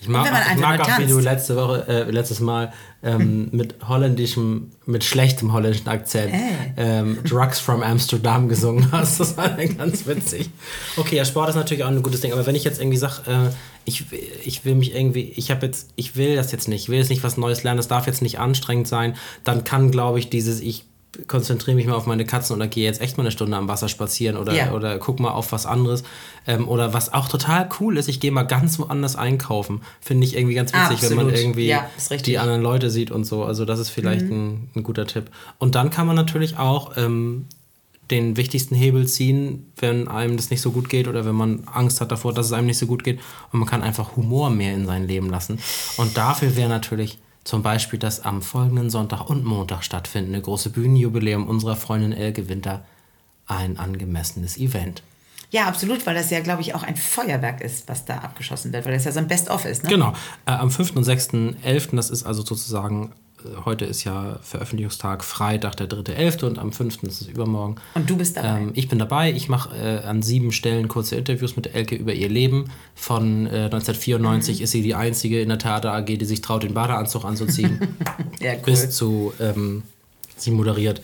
Ich 0.00 0.08
mag, 0.08 0.32
auch, 0.32 0.52
ich 0.54 0.60
mag 0.60 0.80
auch, 0.80 0.98
wie 1.00 1.06
du 1.06 1.18
letzte 1.18 1.56
Woche, 1.56 1.84
äh, 1.88 2.10
letztes 2.10 2.38
Mal 2.38 2.72
ähm, 3.02 3.48
mit 3.50 3.74
holländischem, 3.88 4.70
mit 4.86 5.02
schlechtem 5.02 5.52
holländischen 5.52 5.88
Akzent 5.88 6.32
Äh. 6.32 6.38
ähm, 6.76 7.18
Drugs 7.24 7.58
from 7.58 7.82
Amsterdam 7.82 8.48
gesungen 8.48 8.90
hast. 8.92 9.18
Das 9.18 9.36
war 9.36 9.48
ganz 9.76 10.06
witzig. 10.06 10.50
Okay, 10.96 11.16
ja, 11.16 11.24
Sport 11.24 11.50
ist 11.50 11.56
natürlich 11.56 11.82
auch 11.82 11.88
ein 11.88 12.02
gutes 12.04 12.20
Ding, 12.20 12.32
aber 12.32 12.46
wenn 12.46 12.54
ich 12.54 12.62
jetzt 12.62 12.80
irgendwie 12.80 12.96
sage, 12.96 13.22
äh, 13.28 13.50
ich, 13.88 14.04
ich 14.44 14.64
will 14.64 14.74
mich 14.74 14.94
irgendwie, 14.94 15.32
ich 15.36 15.50
habe 15.50 15.66
jetzt, 15.66 15.90
ich 15.96 16.14
will 16.16 16.36
das 16.36 16.52
jetzt 16.52 16.68
nicht, 16.68 16.82
ich 16.84 16.88
will 16.88 16.98
jetzt 16.98 17.08
nicht 17.10 17.24
was 17.24 17.36
Neues 17.36 17.62
lernen, 17.64 17.78
das 17.78 17.88
darf 17.88 18.06
jetzt 18.06 18.22
nicht 18.22 18.38
anstrengend 18.38 18.86
sein, 18.86 19.16
dann 19.44 19.64
kann, 19.64 19.90
glaube 19.90 20.18
ich, 20.18 20.30
dieses, 20.30 20.60
ich 20.60 20.84
konzentriere 21.26 21.74
mich 21.74 21.86
mal 21.86 21.94
auf 21.94 22.06
meine 22.06 22.24
Katzen 22.24 22.54
oder 22.54 22.68
gehe 22.68 22.84
jetzt 22.84 23.00
echt 23.00 23.16
mal 23.16 23.24
eine 23.24 23.32
Stunde 23.32 23.56
am 23.56 23.66
Wasser 23.66 23.88
spazieren 23.88 24.36
oder, 24.36 24.54
Ja. 24.54 24.72
oder 24.72 24.98
guck 24.98 25.18
mal 25.18 25.30
auf 25.30 25.50
was 25.50 25.66
anderes. 25.66 26.04
Ähm, 26.46 26.68
oder 26.68 26.92
was 26.94 27.12
auch 27.12 27.28
total 27.28 27.68
cool 27.80 27.96
ist, 27.96 28.08
ich 28.08 28.20
gehe 28.20 28.30
mal 28.30 28.44
ganz 28.44 28.78
woanders 28.78 29.16
einkaufen. 29.16 29.80
Finde 30.00 30.26
ich 30.26 30.36
irgendwie 30.36 30.54
ganz 30.54 30.72
witzig, 30.72 31.02
wenn 31.10 31.16
man 31.16 31.26
Absolut. 31.26 31.40
irgendwie 31.44 31.66
Ja, 31.66 31.88
die 32.24 32.38
anderen 32.38 32.62
Leute 32.62 32.90
sieht 32.90 33.10
und 33.10 33.24
so. 33.24 33.42
Also 33.42 33.64
das 33.64 33.80
ist 33.80 33.90
vielleicht 33.90 34.26
ein, 34.26 34.70
ein 34.76 34.82
guter 34.84 35.06
Tipp. 35.06 35.30
Und 35.58 35.74
dann 35.74 35.90
kann 35.90 36.06
man 36.06 36.14
natürlich 36.14 36.56
auch 36.56 36.96
ähm, 36.96 37.46
den 38.10 38.36
wichtigsten 38.36 38.74
Hebel 38.74 39.06
ziehen, 39.06 39.70
wenn 39.76 40.08
einem 40.08 40.36
das 40.36 40.50
nicht 40.50 40.60
so 40.60 40.70
gut 40.70 40.88
geht 40.88 41.08
oder 41.08 41.24
wenn 41.24 41.34
man 41.34 41.64
Angst 41.66 42.00
hat 42.00 42.10
davor, 42.10 42.32
dass 42.32 42.46
es 42.46 42.52
einem 42.52 42.66
nicht 42.66 42.78
so 42.78 42.86
gut 42.86 43.04
geht. 43.04 43.20
Und 43.52 43.60
man 43.60 43.68
kann 43.68 43.82
einfach 43.82 44.16
Humor 44.16 44.50
mehr 44.50 44.74
in 44.74 44.86
sein 44.86 45.06
Leben 45.06 45.28
lassen. 45.28 45.58
Und 45.96 46.16
dafür 46.16 46.56
wäre 46.56 46.68
natürlich 46.68 47.18
zum 47.44 47.62
Beispiel 47.62 47.98
das 47.98 48.24
am 48.24 48.42
folgenden 48.42 48.90
Sonntag 48.90 49.28
und 49.28 49.44
Montag 49.44 49.82
stattfindende 49.82 50.40
große 50.40 50.70
Bühnenjubiläum 50.70 51.46
unserer 51.46 51.76
Freundin 51.76 52.12
Elke 52.12 52.48
Winter 52.48 52.84
ein 53.46 53.78
angemessenes 53.78 54.58
Event. 54.58 55.02
Ja, 55.50 55.66
absolut, 55.66 56.04
weil 56.06 56.14
das 56.14 56.30
ja, 56.30 56.40
glaube 56.40 56.60
ich, 56.60 56.74
auch 56.74 56.82
ein 56.82 56.96
Feuerwerk 56.96 57.62
ist, 57.62 57.88
was 57.88 58.04
da 58.04 58.18
abgeschossen 58.18 58.72
wird, 58.72 58.84
weil 58.84 58.92
das 58.92 59.04
ja 59.04 59.12
so 59.12 59.18
ein 59.18 59.28
Best-of 59.28 59.64
ist. 59.64 59.82
Ne? 59.82 59.88
Genau. 59.88 60.12
Äh, 60.44 60.50
am 60.52 60.70
5. 60.70 60.96
und 60.96 61.06
6.11., 61.06 61.96
das 61.96 62.10
ist 62.10 62.24
also 62.24 62.42
sozusagen, 62.42 63.12
heute 63.64 63.84
ist 63.84 64.04
ja 64.04 64.38
Veröffentlichungstag 64.42 65.24
Freitag, 65.24 65.76
der 65.76 65.88
3.11. 65.88 66.44
und 66.44 66.58
am 66.58 66.72
5. 66.72 67.02
ist 67.04 67.20
es 67.22 67.28
übermorgen. 67.28 67.76
Und 67.94 68.08
du 68.08 68.16
bist 68.16 68.36
dabei. 68.36 68.60
Ähm, 68.60 68.70
ich 68.74 68.88
bin 68.88 68.98
dabei. 68.98 69.32
Ich 69.32 69.48
mache 69.48 69.76
äh, 69.76 70.04
an 70.04 70.22
sieben 70.22 70.52
Stellen 70.52 70.88
kurze 70.88 71.16
Interviews 71.16 71.56
mit 71.56 71.74
Elke 71.74 71.94
über 71.94 72.12
ihr 72.12 72.28
Leben. 72.28 72.70
Von 72.94 73.46
äh, 73.46 73.64
1994 73.64 74.60
ist 74.60 74.72
sie 74.72 74.82
die 74.82 74.94
einzige 74.94 75.40
in 75.40 75.48
der 75.48 75.58
Theater 75.58 75.92
AG, 75.92 76.06
die 76.06 76.24
sich 76.24 76.40
traut, 76.40 76.62
den 76.62 76.74
Badeanzug 76.74 77.24
anzuziehen. 77.24 77.96
ja, 78.40 78.54
cool. 78.54 78.60
bis 78.64 78.90
zu, 78.90 79.32
ähm, 79.40 79.82
sie 80.36 80.50
moderiert 80.50 81.02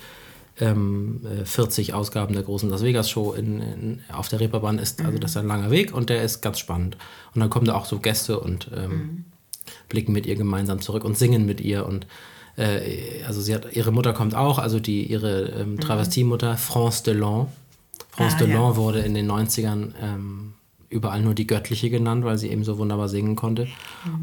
ähm, 0.60 1.20
äh, 1.24 1.44
40 1.44 1.94
Ausgaben 1.94 2.34
der 2.34 2.42
großen 2.42 2.68
Las 2.70 2.82
Vegas 2.82 3.10
Show 3.10 3.32
in, 3.32 3.60
in, 3.60 4.00
auf 4.12 4.28
der 4.28 4.40
Reeperbahn. 4.40 4.78
Ist, 4.78 5.00
Also 5.02 5.18
das 5.18 5.32
ist 5.32 5.36
ein 5.36 5.46
langer 5.46 5.70
Weg 5.70 5.94
und 5.94 6.10
der 6.10 6.22
ist 6.22 6.40
ganz 6.40 6.58
spannend. 6.58 6.96
Und 7.34 7.40
dann 7.40 7.50
kommen 7.50 7.66
da 7.66 7.74
auch 7.74 7.86
so 7.86 7.98
Gäste 7.98 8.38
und 8.38 8.70
ähm, 8.74 9.24
blicken 9.88 10.12
mit 10.12 10.26
ihr 10.26 10.36
gemeinsam 10.36 10.80
zurück 10.80 11.04
und 11.04 11.16
singen 11.16 11.46
mit 11.46 11.60
ihr 11.60 11.86
und 11.86 12.06
äh, 12.56 13.22
also 13.26 13.40
sie 13.40 13.54
hat 13.54 13.74
ihre 13.74 13.92
Mutter 13.92 14.12
kommt 14.12 14.34
auch, 14.34 14.58
also 14.58 14.80
die 14.80 15.04
ihre 15.04 15.46
ähm, 15.50 15.80
Travestiemutter 15.80 16.56
France 16.56 17.02
Delon. 17.02 17.48
France 18.10 18.36
Ah, 18.36 18.40
Delon 18.40 18.72
ja. 18.72 18.76
wurde 18.76 19.00
in 19.00 19.14
den 19.14 19.30
90ern 19.30 19.92
ähm, 20.00 20.54
überall 20.88 21.20
nur 21.20 21.34
die 21.34 21.46
Göttliche 21.46 21.90
genannt, 21.90 22.24
weil 22.24 22.38
sie 22.38 22.48
eben 22.50 22.62
so 22.62 22.78
wunderbar 22.78 23.08
singen 23.08 23.34
konnte. 23.34 23.66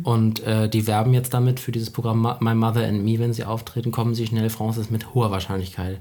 Und 0.03 0.41
äh, 0.43 0.69
die 0.69 0.87
werben 0.87 1.13
jetzt 1.13 1.33
damit 1.33 1.59
für 1.59 1.73
dieses 1.73 1.89
Programm 1.89 2.21
My 2.39 2.55
Mother 2.55 2.87
and 2.87 3.03
Me, 3.03 3.19
wenn 3.19 3.33
sie 3.33 3.43
auftreten, 3.43 3.91
kommen 3.91 4.15
sie 4.15 4.27
schnell. 4.27 4.49
France 4.49 4.79
ist 4.79 4.91
mit 4.91 5.13
hoher 5.13 5.31
Wahrscheinlichkeit 5.31 5.99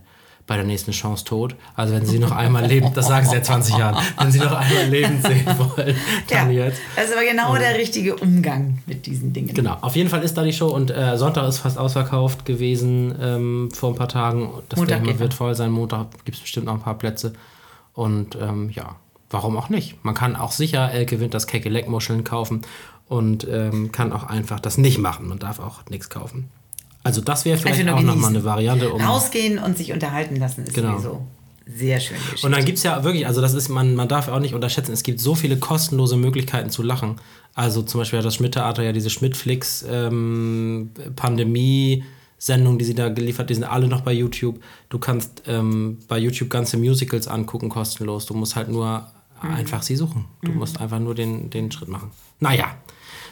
bei 0.50 0.56
der 0.56 0.66
nächsten 0.66 0.90
Chance 0.90 1.24
tot. 1.24 1.54
Also 1.76 1.94
wenn 1.94 2.04
Sie 2.04 2.18
noch 2.18 2.32
einmal 2.32 2.66
leben, 2.66 2.92
das 2.92 3.06
sagen 3.06 3.24
Sie 3.24 3.30
seit 3.36 3.46
20 3.46 3.78
Jahren, 3.78 4.04
wenn 4.18 4.32
Sie 4.32 4.40
noch 4.40 4.50
einmal 4.50 4.88
leben 4.88 5.22
sehen 5.22 5.46
wollen, 5.58 5.94
dann 6.28 6.50
Ja, 6.50 6.64
jetzt. 6.64 6.80
das 6.96 7.04
ist 7.04 7.12
aber 7.12 7.24
genau 7.24 7.54
der 7.54 7.78
richtige 7.78 8.16
Umgang 8.16 8.82
mit 8.84 9.06
diesen 9.06 9.32
Dingen. 9.32 9.54
Genau, 9.54 9.76
auf 9.80 9.94
jeden 9.94 10.10
Fall 10.10 10.24
ist 10.24 10.34
da 10.36 10.42
die 10.42 10.52
Show 10.52 10.66
und 10.66 10.90
äh, 10.90 11.16
Sonntag 11.16 11.48
ist 11.48 11.58
fast 11.58 11.78
ausverkauft 11.78 12.44
gewesen 12.46 13.14
ähm, 13.22 13.68
vor 13.72 13.90
ein 13.90 13.94
paar 13.94 14.08
Tagen. 14.08 14.50
Das 14.68 14.80
Montag 14.80 15.20
wird 15.20 15.34
voll 15.34 15.54
sein. 15.54 15.70
Montag 15.70 16.08
gibt 16.24 16.38
es 16.38 16.42
bestimmt 16.42 16.66
noch 16.66 16.74
ein 16.74 16.82
paar 16.82 16.98
Plätze. 16.98 17.32
Und 17.92 18.34
ähm, 18.34 18.70
ja, 18.70 18.96
warum 19.30 19.56
auch 19.56 19.68
nicht? 19.68 20.04
Man 20.04 20.16
kann 20.16 20.34
auch 20.34 20.50
sicher 20.50 20.90
Elke 20.90 21.20
Winters 21.20 21.46
Kecke 21.46 21.68
Leckmuscheln 21.68 22.24
kaufen 22.24 22.62
und 23.06 23.46
ähm, 23.48 23.92
kann 23.92 24.12
auch 24.12 24.24
einfach 24.24 24.58
das 24.58 24.78
nicht 24.78 24.98
machen. 24.98 25.28
Man 25.28 25.38
darf 25.38 25.60
auch 25.60 25.86
nichts 25.88 26.10
kaufen. 26.10 26.50
Also 27.02 27.20
das 27.20 27.44
wäre 27.44 27.56
vielleicht 27.58 27.84
nur 27.84 27.94
auch 27.96 28.02
nochmal 28.02 28.30
eine 28.30 28.44
Variante, 28.44 28.92
um 28.92 29.00
Rausgehen 29.00 29.58
und 29.58 29.76
sich 29.78 29.92
unterhalten 29.92 30.36
lassen 30.36 30.64
ist 30.64 30.74
Genau. 30.74 30.92
sowieso 30.98 31.26
sehr 31.66 32.00
schön. 32.00 32.16
Geschichte. 32.18 32.44
Und 32.46 32.52
dann 32.52 32.64
gibt 32.64 32.78
es 32.78 32.84
ja 32.84 33.04
wirklich, 33.04 33.26
also 33.28 33.40
das 33.40 33.54
ist, 33.54 33.68
man, 33.68 33.94
man 33.94 34.08
darf 34.08 34.26
auch 34.28 34.40
nicht 34.40 34.54
unterschätzen, 34.54 34.92
es 34.92 35.04
gibt 35.04 35.20
so 35.20 35.34
viele 35.36 35.56
kostenlose 35.56 36.16
Möglichkeiten 36.16 36.68
zu 36.70 36.82
lachen. 36.82 37.16
Also 37.54 37.82
zum 37.82 38.00
Beispiel 38.00 38.18
hat 38.18 38.26
das 38.26 38.34
Schmidt-Theater 38.34 38.82
ja 38.82 38.90
diese 38.92 39.08
Schmidt-Flix 39.08 39.84
ähm, 39.88 40.90
Pandemie-Sendung, 41.14 42.78
die 42.78 42.84
sie 42.84 42.94
da 42.94 43.08
geliefert, 43.08 43.50
die 43.50 43.54
sind 43.54 43.64
alle 43.64 43.86
noch 43.88 44.00
bei 44.00 44.12
YouTube. 44.12 44.60
Du 44.88 44.98
kannst 44.98 45.42
ähm, 45.46 45.98
bei 46.08 46.18
YouTube 46.18 46.50
ganze 46.50 46.76
Musicals 46.76 47.28
angucken, 47.28 47.68
kostenlos. 47.68 48.26
Du 48.26 48.34
musst 48.34 48.56
halt 48.56 48.68
nur 48.68 49.06
Mhm. 49.42 49.54
einfach 49.54 49.82
sie 49.82 49.96
suchen. 49.96 50.26
Du 50.42 50.52
musst 50.52 50.80
einfach 50.82 50.98
nur 50.98 51.14
den, 51.14 51.48
den 51.48 51.72
Schritt 51.72 51.88
machen. 51.88 52.10
Naja, 52.40 52.74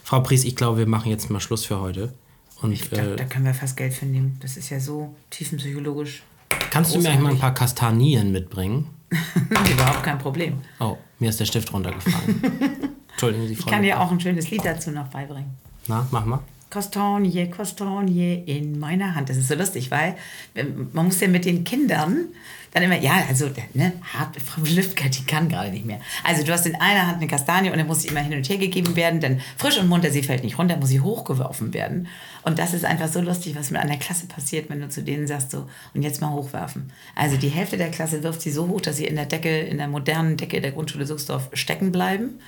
Frau 0.04 0.20
Pries, 0.20 0.44
ich 0.44 0.56
glaube, 0.56 0.78
wir 0.78 0.86
machen 0.86 1.10
jetzt 1.10 1.28
mal 1.28 1.38
Schluss 1.40 1.66
für 1.66 1.80
heute. 1.80 2.14
Und 2.60 2.72
ich 2.72 2.90
glaub, 2.90 3.04
äh, 3.04 3.16
da 3.16 3.24
können 3.24 3.44
wir 3.44 3.54
fast 3.54 3.76
Geld 3.76 3.94
für 3.94 4.06
nehmen. 4.06 4.36
Das 4.40 4.56
ist 4.56 4.70
ja 4.70 4.80
so 4.80 5.14
tiefenpsychologisch. 5.30 6.22
kannst 6.70 6.94
du 6.94 7.00
mir 7.00 7.10
eigentlich 7.10 7.22
mal 7.22 7.32
ein 7.32 7.38
paar 7.38 7.54
Kastanien 7.54 8.32
mitbringen? 8.32 8.88
Überhaupt 9.72 10.02
kein 10.02 10.18
Problem. 10.18 10.60
Oh, 10.80 10.96
mir 11.18 11.30
ist 11.30 11.40
der 11.40 11.46
Stift 11.46 11.72
runtergefallen. 11.72 12.42
Entschuldigen 13.12 13.48
Sie, 13.48 13.56
Frau. 13.56 13.66
Ich 13.66 13.72
kann 13.72 13.82
dir 13.82 14.00
auch 14.00 14.10
ein 14.10 14.20
schönes 14.20 14.50
Lied 14.50 14.64
dazu 14.64 14.90
noch 14.90 15.08
beibringen. 15.08 15.50
Na, 15.86 16.06
mach 16.10 16.24
mal. 16.24 16.40
Kastanie, 16.70 17.50
Kastanie 17.50 18.42
in 18.46 18.78
meiner 18.78 19.14
Hand. 19.14 19.30
Das 19.30 19.36
ist 19.36 19.48
so 19.48 19.54
lustig, 19.54 19.90
weil 19.90 20.16
ähm, 20.54 20.88
man 20.92 21.06
muss 21.06 21.20
ja 21.20 21.28
mit 21.28 21.44
den 21.44 21.64
Kindern 21.64 22.28
dann 22.72 22.82
immer, 22.82 22.98
ja, 22.98 23.24
also, 23.28 23.48
ne, 23.72 23.92
hart, 24.12 24.36
Frau 24.44 24.60
Lüftke, 24.62 25.08
die 25.08 25.24
kann 25.24 25.48
gerade 25.48 25.70
nicht 25.70 25.86
mehr. 25.86 26.00
Also, 26.24 26.44
du 26.44 26.52
hast 26.52 26.66
in 26.66 26.74
einer 26.74 27.06
Hand 27.06 27.16
eine 27.16 27.26
Kastanie 27.26 27.70
und 27.70 27.78
dann 27.78 27.86
muss 27.86 28.02
sie 28.02 28.08
immer 28.08 28.20
hin 28.20 28.36
und 28.36 28.48
her 28.48 28.58
gegeben 28.58 28.94
werden, 28.96 29.20
dann 29.20 29.40
frisch 29.56 29.78
und 29.78 29.88
munter, 29.88 30.10
sie 30.10 30.22
fällt 30.22 30.44
nicht 30.44 30.58
runter, 30.58 30.76
muss 30.76 30.90
sie 30.90 31.00
hochgeworfen 31.00 31.72
werden. 31.72 32.08
Und 32.42 32.58
das 32.58 32.74
ist 32.74 32.84
einfach 32.84 33.08
so 33.08 33.20
lustig, 33.20 33.56
was 33.56 33.70
mit 33.70 33.80
einer 33.80 33.96
Klasse 33.96 34.26
passiert, 34.26 34.68
wenn 34.68 34.80
du 34.80 34.88
zu 34.88 35.02
denen 35.02 35.26
sagst, 35.26 35.50
so, 35.50 35.68
und 35.94 36.02
jetzt 36.02 36.20
mal 36.20 36.30
hochwerfen. 36.30 36.92
Also, 37.14 37.36
die 37.38 37.48
Hälfte 37.48 37.78
der 37.78 37.90
Klasse 37.90 38.22
wirft 38.22 38.42
sie 38.42 38.50
so 38.50 38.68
hoch, 38.68 38.82
dass 38.82 38.98
sie 38.98 39.06
in 39.06 39.16
der 39.16 39.26
Decke, 39.26 39.60
in 39.60 39.78
der 39.78 39.88
modernen 39.88 40.36
Decke 40.36 40.60
der 40.60 40.72
Grundschule 40.72 41.06
Suchsdorf 41.06 41.48
stecken 41.54 41.92
bleiben. 41.92 42.40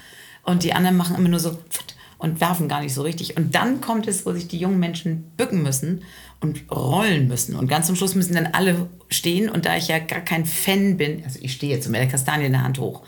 Und 0.43 0.65
die 0.65 0.75
anderen 0.75 0.97
machen 0.97 1.17
immer 1.17 1.29
nur 1.29 1.41
so, 1.41 1.53
pft, 1.53 1.95
und 2.21 2.41
werfen 2.41 2.69
gar 2.69 2.83
nicht 2.83 2.95
so 2.95 3.03
richtig. 3.03 3.37
Und 3.37 3.55
dann 3.55 3.81
kommt 3.81 4.07
es, 4.07 4.27
wo 4.27 4.33
sich 4.33 4.47
die 4.47 4.59
jungen 4.59 4.79
Menschen 4.79 5.33
bücken 5.37 5.63
müssen 5.63 6.03
und 6.41 6.71
rollen 6.71 7.29
müssen. 7.29 7.57
Und 7.57 7.67
ganz 7.67 7.87
zum 7.87 7.97
Schluss 7.97 8.15
müssen 8.15 8.35
dann 8.35 8.49
alle 8.49 8.89
stehen. 9.09 9.49
Und 9.49 9.65
da 9.65 9.77
ich 9.77 9.89
ja 9.89 9.99
gar 9.99 10.21
kein 10.21 10.45
Fan 10.45 10.99
bin, 10.99 11.25
also 11.25 11.39
ich 11.43 11.53
stehe 11.53 11.75
jetzt 11.75 11.89
mit 11.89 11.99
der 11.99 12.09
Kastanie 12.09 12.45
in 12.45 12.53
der 12.53 12.63
Hand 12.63 12.79
hoch, 12.79 13.03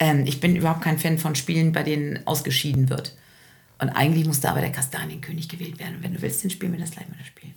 ähm, 0.00 0.24
ich 0.26 0.40
bin 0.40 0.56
überhaupt 0.56 0.82
kein 0.82 0.98
Fan 0.98 1.18
von 1.18 1.34
Spielen, 1.34 1.72
bei 1.72 1.82
denen 1.82 2.26
ausgeschieden 2.26 2.88
wird. 2.88 3.14
Und 3.78 3.90
eigentlich 3.90 4.26
muss 4.26 4.40
da 4.40 4.50
aber 4.52 4.62
der 4.62 4.72
Kastanienkönig 4.72 5.50
gewählt 5.50 5.78
werden. 5.78 5.96
Und 5.96 6.02
wenn 6.02 6.14
du 6.14 6.22
willst, 6.22 6.42
dann 6.42 6.50
spielen 6.50 6.72
wir 6.72 6.80
das 6.80 6.92
gleich 6.92 7.08
mal 7.08 7.16
das 7.18 7.26
Spiel. 7.26 7.50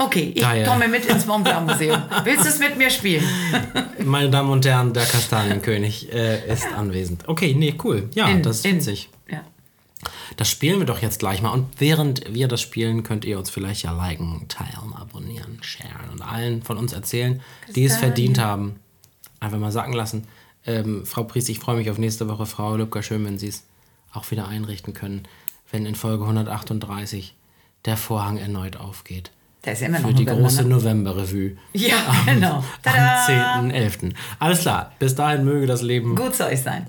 Okay, 0.00 0.32
ich 0.34 0.40
Geil. 0.40 0.64
komme 0.66 0.88
mit 0.88 1.04
ins 1.04 1.26
Mont 1.26 1.44
Blanc 1.44 1.66
Museum. 1.68 2.02
Willst 2.24 2.44
du 2.44 2.48
es 2.48 2.58
mit 2.58 2.78
mir 2.78 2.88
spielen? 2.88 3.22
Meine 4.04 4.30
Damen 4.30 4.48
und 4.48 4.64
Herren, 4.64 4.94
der 4.94 5.04
Kastanienkönig 5.04 6.10
äh, 6.10 6.50
ist 6.50 6.66
anwesend. 6.74 7.28
Okay, 7.28 7.54
nee, 7.54 7.74
cool. 7.84 8.08
Ja, 8.14 8.28
In- 8.28 8.42
das 8.42 8.64
ist. 8.64 9.08
Ja. 9.30 9.42
Das 10.38 10.48
spielen 10.48 10.78
wir 10.78 10.86
doch 10.86 11.02
jetzt 11.02 11.18
gleich 11.18 11.42
mal. 11.42 11.50
Und 11.50 11.68
während 11.80 12.32
wir 12.32 12.48
das 12.48 12.62
spielen, 12.62 13.02
könnt 13.02 13.26
ihr 13.26 13.38
uns 13.38 13.50
vielleicht 13.50 13.82
ja 13.82 13.92
liken, 13.92 14.46
teilen, 14.48 14.94
abonnieren, 14.98 15.58
sharen 15.60 16.08
und 16.10 16.22
allen 16.22 16.62
von 16.62 16.78
uns 16.78 16.94
erzählen, 16.94 17.42
die 17.76 17.84
es 17.84 17.98
verdient 17.98 18.38
haben. 18.38 18.76
Einfach 19.38 19.58
mal 19.58 19.70
sacken 19.70 19.92
lassen. 19.92 20.26
Ähm, 20.66 21.04
Frau 21.04 21.24
Priest, 21.24 21.50
ich 21.50 21.58
freue 21.58 21.76
mich 21.76 21.90
auf 21.90 21.98
nächste 21.98 22.26
Woche. 22.26 22.46
Frau 22.46 22.74
Lübcker, 22.76 23.02
schön, 23.02 23.22
wenn 23.26 23.38
Sie 23.38 23.48
es 23.48 23.64
auch 24.14 24.30
wieder 24.30 24.48
einrichten 24.48 24.94
können, 24.94 25.28
wenn 25.70 25.84
in 25.84 25.94
Folge 25.94 26.24
138 26.24 27.34
der 27.84 27.98
Vorhang 27.98 28.38
erneut 28.38 28.78
aufgeht. 28.78 29.30
Da 29.62 29.72
ist 29.72 29.80
ja 29.80 29.88
immer 29.88 29.98
noch 29.98 30.08
Für 30.08 30.14
die 30.14 30.24
November, 30.24 30.42
große 30.42 30.62
ne? 30.62 30.68
November-Revue. 30.70 31.56
Ja, 31.74 31.96
genau. 32.24 32.64
Tada! 32.82 33.58
Am 33.58 33.68
10.11. 33.68 34.14
Alles 34.38 34.60
klar. 34.60 34.92
Bis 34.98 35.14
dahin 35.14 35.44
möge 35.44 35.66
das 35.66 35.82
Leben 35.82 36.16
Gut 36.16 36.34
soll 36.34 36.50
es 36.52 36.64
sein. 36.64 36.86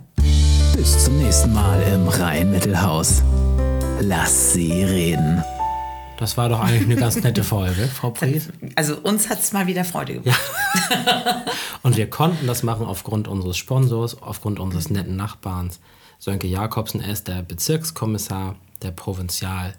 Bis 0.75 1.03
zum 1.03 1.17
nächsten 1.17 1.53
Mal 1.53 1.81
im 1.93 2.07
Rhein-Mittelhaus. 2.07 3.23
Lass 3.99 4.53
sie 4.53 4.83
reden. 4.83 5.43
Das 6.17 6.37
war 6.37 6.49
doch 6.49 6.59
eigentlich 6.61 6.83
eine 6.83 6.95
ganz 6.95 7.21
nette 7.21 7.43
Folge, 7.43 7.87
Frau 7.87 8.11
Pries. 8.11 8.49
Also 8.75 8.95
uns 8.97 9.29
hat 9.29 9.39
es 9.39 9.53
mal 9.53 9.67
wieder 9.67 9.83
Freude 9.83 10.21
gemacht. 10.21 10.39
Und 11.83 11.97
wir 11.97 12.09
konnten 12.09 12.47
das 12.47 12.63
machen 12.63 12.85
aufgrund 12.85 13.27
unseres 13.27 13.57
Sponsors, 13.57 14.21
aufgrund 14.21 14.59
unseres 14.59 14.89
netten 14.89 15.15
Nachbarns. 15.15 15.79
Sönke 16.19 16.47
Jakobsen, 16.47 17.01
er 17.01 17.11
ist 17.11 17.27
der 17.27 17.41
Bezirkskommissar 17.41 18.55
der 18.83 18.91
Provinzial 18.91 19.73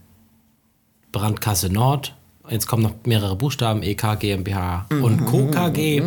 Brandkasse 1.13 1.71
Nord. 1.71 2.17
Jetzt 2.49 2.67
kommen 2.67 2.83
noch 2.83 2.95
mehrere 3.05 3.37
Buchstaben, 3.37 3.83
EK, 3.83 4.19
GmbH 4.19 4.87
und 4.91 5.27
Co. 5.27 5.47
KG. 5.51 6.03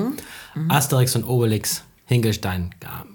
Asterix 0.69 1.15
und 1.15 1.25
Obelix, 1.25 1.83
Hinkelstein 2.05 2.73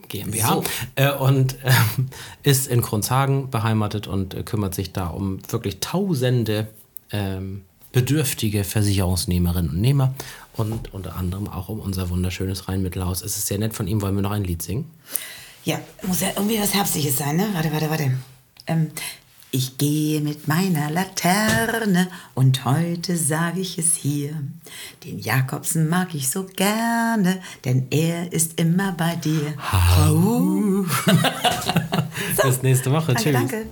GmbH. 0.08 0.48
So. 0.48 0.64
Äh, 0.96 1.12
und 1.12 1.56
ähm, 1.64 2.08
ist 2.42 2.66
in 2.66 2.82
Kronshagen 2.82 3.50
beheimatet 3.50 4.06
und 4.06 4.34
äh, 4.34 4.42
kümmert 4.42 4.74
sich 4.74 4.92
da 4.92 5.06
um 5.08 5.38
wirklich 5.50 5.80
tausende 5.80 6.68
ähm, 7.12 7.62
bedürftige 7.92 8.64
Versicherungsnehmerinnen 8.64 9.70
und 9.70 9.80
Nehmer 9.80 10.14
und 10.54 10.92
unter 10.92 11.16
anderem 11.16 11.48
auch 11.48 11.68
um 11.68 11.80
unser 11.80 12.10
wunderschönes 12.10 12.68
Rhein-Mittelhaus. 12.68 13.22
Es 13.22 13.36
ist 13.36 13.46
sehr 13.46 13.58
nett 13.58 13.74
von 13.74 13.88
ihm, 13.88 14.02
wollen 14.02 14.14
wir 14.14 14.22
noch 14.22 14.30
ein 14.30 14.44
Lied 14.44 14.62
singen? 14.62 14.90
Ja, 15.64 15.80
muss 16.02 16.20
ja 16.20 16.28
irgendwie 16.36 16.58
was 16.60 16.74
Herbstliches 16.74 17.16
sein, 17.16 17.36
ne? 17.36 17.48
Warte, 17.52 17.72
warte, 17.72 17.90
warte. 17.90 18.12
Ähm, 18.66 18.90
ich 19.52 19.78
gehe 19.78 20.20
mit 20.20 20.48
meiner 20.48 20.90
Laterne 20.90 22.08
und 22.34 22.64
heute 22.64 23.16
sage 23.16 23.60
ich 23.60 23.78
es 23.78 23.96
hier. 23.96 24.34
Den 25.04 25.18
Jakobsen 25.18 25.88
mag 25.88 26.14
ich 26.14 26.30
so 26.30 26.44
gerne, 26.44 27.40
denn 27.64 27.88
er 27.90 28.32
ist 28.32 28.60
immer 28.60 28.92
bei 28.92 29.16
dir. 29.16 29.54
Bis 32.42 32.62
nächste 32.62 32.92
Woche. 32.92 33.14
Danke, 33.14 33.22
Tschüss. 33.22 33.32
danke. 33.32 33.66